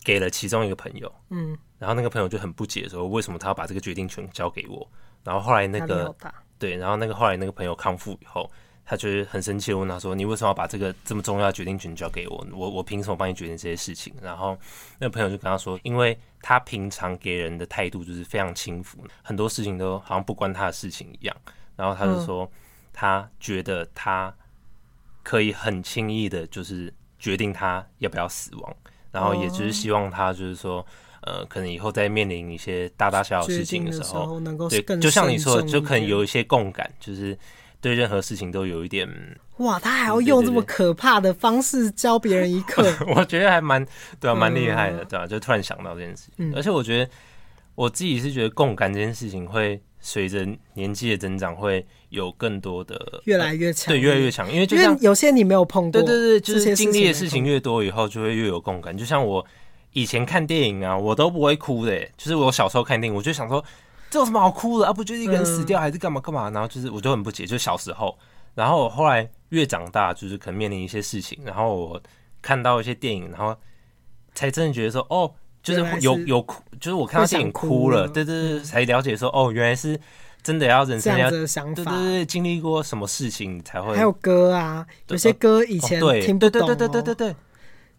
[0.03, 4.87] 给了其中一个朋友，嗯，然后那个朋友就很不解说，为什么他要把这个决定权交给我？
[5.23, 6.15] 然后后来那个
[6.57, 8.49] 对，然后那个后来那个朋友康复以后，
[8.83, 12.45] 他就很生气的问他说：“你为什么要把这个这么重要的决定权交给我？
[12.51, 14.57] 我我凭什么帮你决定这些事情？”然后
[14.99, 21.35] 那个朋友就跟他说：“因为他平常给人的态度就是非常轻浮，很多事情都好像不关他的事情一样。”
[21.81, 22.47] 然后他就说
[22.93, 24.31] ：“他觉得他
[25.23, 28.75] 可以很轻易的，就是决定他要不要死亡。”
[29.11, 30.85] 然后也就是希望他就是说，
[31.23, 37.35] 呃，可能以后在面临一些大大小小事情的时候，对，就像你说的，就可能有一些共感，就是
[37.81, 39.09] 对任何事情都有一点。
[39.57, 42.83] 哇，他还要用这么可怕的方式教别人一课，
[43.15, 43.83] 我觉得还蛮
[44.19, 45.25] 对啊，蛮厉害的，对吧？
[45.25, 47.11] 就突然想到这件事情，而且我觉得
[47.73, 58.97] 我自己是觉得共感这件事情会随着年纪的增长会有更多的越来越强，对，越来越强，因为就像有些你没有碰过，对对对，就是经历的事情越多以后，就会越有共感。
[58.97, 59.45] 就像我
[59.93, 63.63] 以前看电影啊，我都不会哭的，就是我小时候看电影，我就想说
[64.09, 64.91] 这有什么好哭的啊？
[64.91, 66.49] 不就是一个人死掉还是干嘛干嘛？
[66.49, 68.17] 然后就是我就很不解，就小时候，
[68.55, 72.01] 然后我后来越长大，就是可能面临一些事情，然后我
[72.41, 73.55] 看到一些电影，然后
[74.33, 75.31] 才真的觉得说哦。
[75.63, 79.99] 就是有有哭，就是我看到电影哭了，对对对，才了解说哦，原来是
[80.41, 83.95] 真的要人生要对对对，经历过什么事情才会。
[83.95, 87.35] 还有歌啊，有些歌以前听不懂，对对对对对，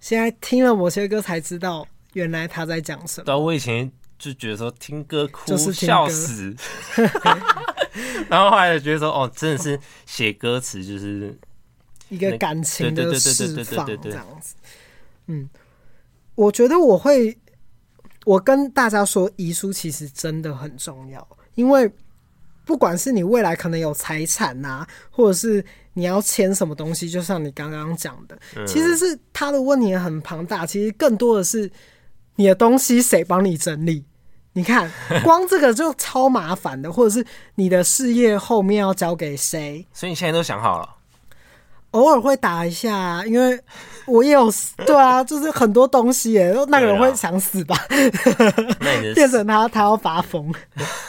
[0.01, 3.27] 现在听了某些歌才知道原来他在讲什么。
[3.27, 3.89] 对，我以前
[4.19, 6.53] 就觉得说听歌哭笑死，
[8.29, 11.39] 然后后来就觉得说哦，真的是写歌词就是
[12.09, 14.57] 一个感情的释放这样子。
[15.29, 15.49] 嗯，
[16.35, 17.39] 我觉得我会。
[18.25, 21.91] 我跟大家说，遗书其实真的很重要，因为
[22.65, 25.65] 不管是你未来可能有财产呐，或者是
[25.95, 30.65] 你要签什么东西，就像你刚刚讲的，其实是他的问题很庞大。
[30.65, 31.71] 其实更多的是
[32.37, 34.05] 你的东西谁帮你整理？
[34.55, 34.91] 你看，
[35.25, 39.87] 光这个就超麻烦的，或者是你的事业后面要交给谁？
[39.93, 40.89] 所以你现在都想好了。
[41.93, 43.59] 偶尔会打一下，因为
[44.07, 44.53] 我也有
[44.85, 47.77] 对啊，就是很多东西耶，那个人会想死吧？
[49.15, 50.53] 变成他，他要发疯。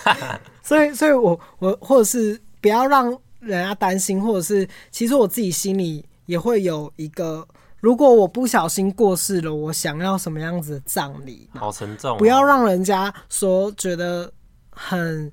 [0.62, 3.06] 所以，所以我我或者是不要让
[3.40, 7.46] 人家担心，或者是其实我自己心里也会有一个，
[7.80, 11.50] 如果我不小心过世了，我想要什么样子的葬礼？
[11.56, 14.32] 好沉重，不要让人家说觉得
[14.70, 15.32] 很。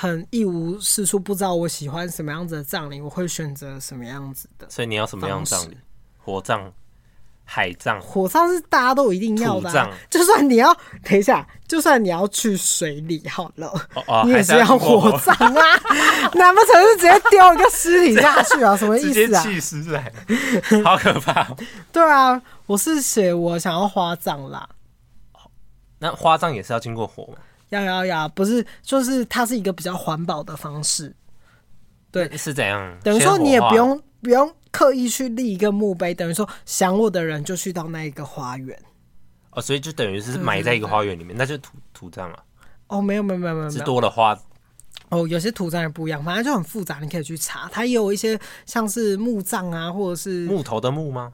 [0.00, 4.66] 很一无是处，不知道我喜欢什么样子的葬礼，我会选择什么样子的。
[4.70, 5.76] 所以你要什么样葬礼？
[6.16, 6.72] 火葬、
[7.44, 8.00] 海葬？
[8.00, 9.90] 火葬是大家都一定要的、啊。
[10.08, 10.74] 就算你要
[11.04, 15.62] 等一下，就算你要去水里好了，哦哦、你也是要火葬啊！
[16.32, 18.74] 难不成是直接丢一个尸体下去啊？
[18.74, 19.42] 什么意思啊？
[19.42, 20.10] 弃尸来，
[20.82, 21.46] 好可怕！
[21.92, 24.66] 对啊，我是写我想要花葬啦。
[25.98, 27.34] 那花葬也是要经过火吗？
[27.70, 31.14] 要要要，不是，就是它是一个比较环保的方式，
[32.10, 32.96] 对，是怎样？
[33.02, 38.78] 等于说你也不用不用刻意去立一个墓碑，等于说想我的人就去到那一个花园，
[39.52, 42.44] 哦，所以就等于是埋在一个花园里面，那就土土葬了。
[42.88, 44.38] 哦，没有没有没有没有，是多了花。
[45.10, 47.68] 哦，有些土葬也不一样，反正就很复杂，你可以去查。
[47.70, 51.32] 它也有一些像是木葬啊，或者是木头的木吗？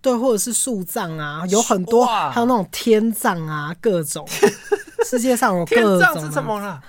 [0.00, 4.26] 对，或者是树葬啊，有很多，哇还有那种天葬啊，各种。
[5.10, 5.98] 世界上有各种。
[5.98, 6.80] 天葬是什么了？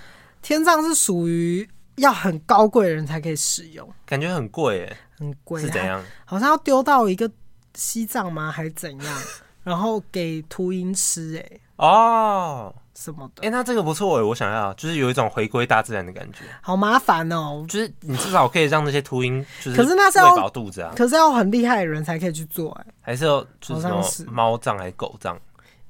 [0.44, 5.60] 天葬是属于要很高贵的人才可以使用，感觉很贵哎，很贵。
[5.62, 6.04] 是怎样？
[6.26, 7.30] 好像要丢到一个
[7.74, 8.52] 西藏吗？
[8.52, 9.22] 还是怎样？
[9.64, 11.60] 然后给秃鹰吃哎？
[11.78, 13.48] 哦，什么的？
[13.48, 16.46] 哎，那这个不错哎，我想要，就是有一种回归大自然的感觉。
[16.62, 25.40] 好麻烦哦，就是你至少可以让那些秃鹰，就是可是那是要喂饱肚子啊，可是要很厉害的人才可以去做哎，还是要就是什么猫葬还是狗葬？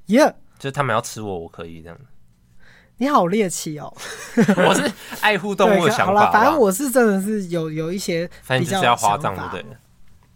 [0.06, 1.98] 耶，就是他们要吃我，我可以这样。
[3.02, 3.92] 你好猎奇哦！
[4.64, 4.88] 我是
[5.20, 6.06] 爱护动物的想法。
[6.06, 9.64] 好了，反正我是真的是有有一些比较要花葬的。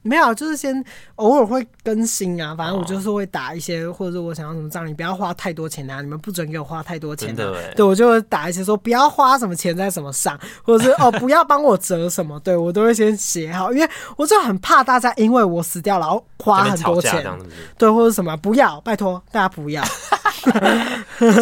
[0.07, 0.82] 没有，就是先
[1.16, 2.54] 偶尔会更新啊。
[2.57, 6.00] 反正我就是会打一些，或者是我想要什么账，你，不要花太多钱啊。
[6.00, 7.54] 你们不准给我花太多钱的。
[7.74, 12.38] 对，我就会打一些说不要花什么钱在什么上，或者是哦不要帮我折什么。
[12.40, 17.26] 对我都会先写好，因为我就很怕大家因为我死掉然后花很多钱。
[17.76, 19.82] 对，或者什么不要，拜托大家不要。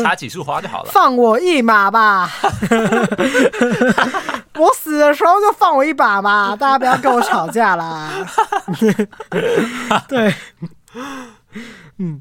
[0.03, 2.31] 插几束花就好了，放我一马吧！
[4.57, 8.11] 我死的时候就放我一把吧，大家不要跟我吵架啦。
[10.09, 10.35] 对，
[11.99, 12.21] 嗯，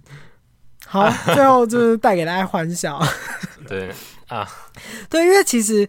[0.86, 3.02] 好，最后就是带给大家欢笑。
[3.68, 3.92] 对
[4.28, 4.48] 啊，
[5.10, 5.88] 对，因为其实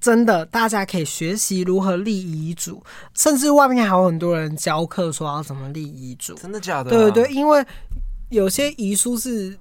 [0.00, 2.82] 真的，大家可以学习如何立遗嘱，
[3.14, 6.34] 甚至外面还有很多人教课说要怎么立遗嘱。
[6.34, 6.90] 真的假的？
[6.90, 7.64] 对对对，因为。
[8.28, 9.56] 有些遗书是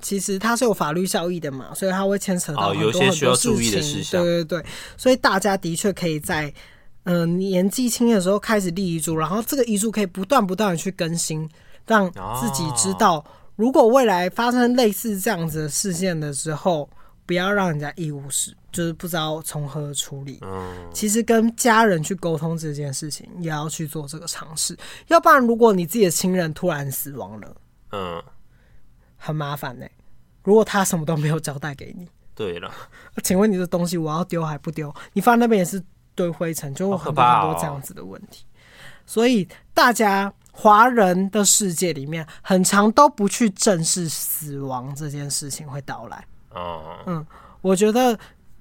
[0.00, 4.20] 其实它是有法律效益的嘛，所以它会牵扯到很多哦、有些需要注意的事情。
[4.20, 4.66] 对对对，
[4.96, 6.54] 所以大家的确可以在
[7.04, 11.48] 嗯、呃、年纪轻的时候开始立遗嘱，然后这个遗嘱可以不断不断的去更新，
[11.86, 13.16] 让自己知道。
[13.18, 13.24] 哦
[13.56, 16.90] 如果未来发生类似这样子的事件的时候，
[17.24, 20.40] 不要让人家一无是，就是不知道从何处理。
[20.42, 24.76] 嗯，其实跟家人去沟通这件事情，也要去做这个尝试。
[25.06, 27.56] 要不然，如果你自己的亲人突然死亡了，
[27.92, 28.20] 嗯，
[29.16, 29.92] 很麻烦呢、欸。
[30.42, 32.68] 如果他什么都没有交代给你，对了，
[33.22, 34.92] 请问你的东西我要丢还不丢？
[35.12, 35.80] 你放那边也是
[36.14, 38.44] 堆灰尘，就很多很多这样子的问题。
[39.06, 40.32] 所以大家。
[40.56, 46.24] 华人的世界里面，很长都不去正视死亡这件事情会到来。
[46.50, 47.26] 哦，嗯，
[47.60, 48.16] 我觉得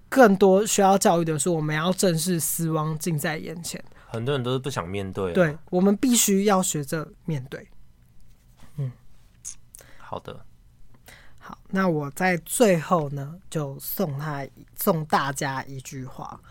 [0.09, 3.79] 更多需要教育的是，我们要正视死亡近在眼前。
[4.07, 5.33] 很多人都是不想面对啊。
[5.35, 7.69] 对，我们必须要学着面对。
[8.77, 8.91] 嗯，
[9.99, 10.43] 好的，
[11.37, 14.43] 好，那我在最后呢，就送他
[14.75, 16.41] 送大家一句话。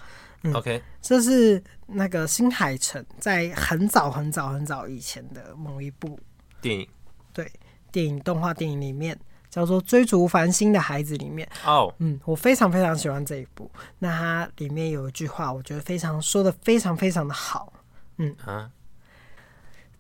[0.45, 6.19] 嗯、OK，这是那个新海诚在很早很早很早以前的某一部
[6.61, 6.89] 电影，
[7.33, 7.51] 对，
[7.91, 9.19] 电影动画电影里面
[9.49, 11.95] 叫做《追逐繁星的孩子》里面哦，oh.
[11.99, 13.71] 嗯，我非常非常喜欢这一部。
[13.99, 17.73] 那它里面有一句话，我觉得非常说的非常非常的好，
[18.17, 18.71] 嗯啊，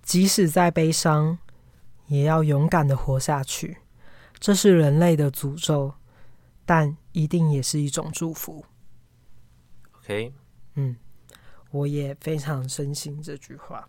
[0.02, 1.38] 即使再悲伤，
[2.06, 3.76] 也要勇敢的活下去。
[4.40, 5.94] 这是人类的诅咒，
[6.66, 8.64] 但一定也是一种祝福。
[10.04, 10.32] OK，
[10.74, 10.96] 嗯，
[11.70, 13.88] 我也非常深信这句话，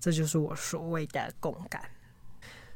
[0.00, 1.82] 这就是我所谓的共感。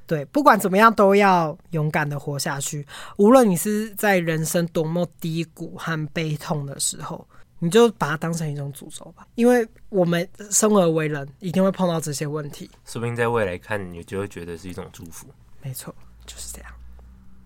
[0.07, 2.87] 对，不管怎么样，都要勇敢的活下去。
[3.19, 9.27] 无论你是在人生多么低谷和悲痛的时候，你就把它当成一种诅咒吧。
[9.35, 12.71] 因为我们生而为人，一定会碰到这些问题。
[12.87, 15.27] 说不定在未来看，你就会觉得是一种祝福。
[15.61, 16.73] 没错，就是这样。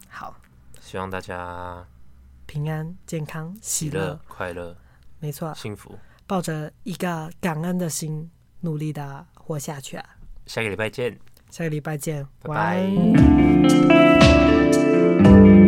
[0.09, 0.37] 好，
[0.81, 1.85] 希望大家
[2.47, 4.77] 平安、健康、喜乐、快乐。
[5.23, 5.97] 没错，幸福，
[6.27, 8.29] 抱着一个感恩的心，
[8.61, 10.05] 努力的活下去啊！
[10.47, 11.17] 下个礼拜见，
[11.49, 12.55] 下个礼拜见，拜拜。
[12.57, 12.83] 晚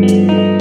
[0.03, 0.54] 安。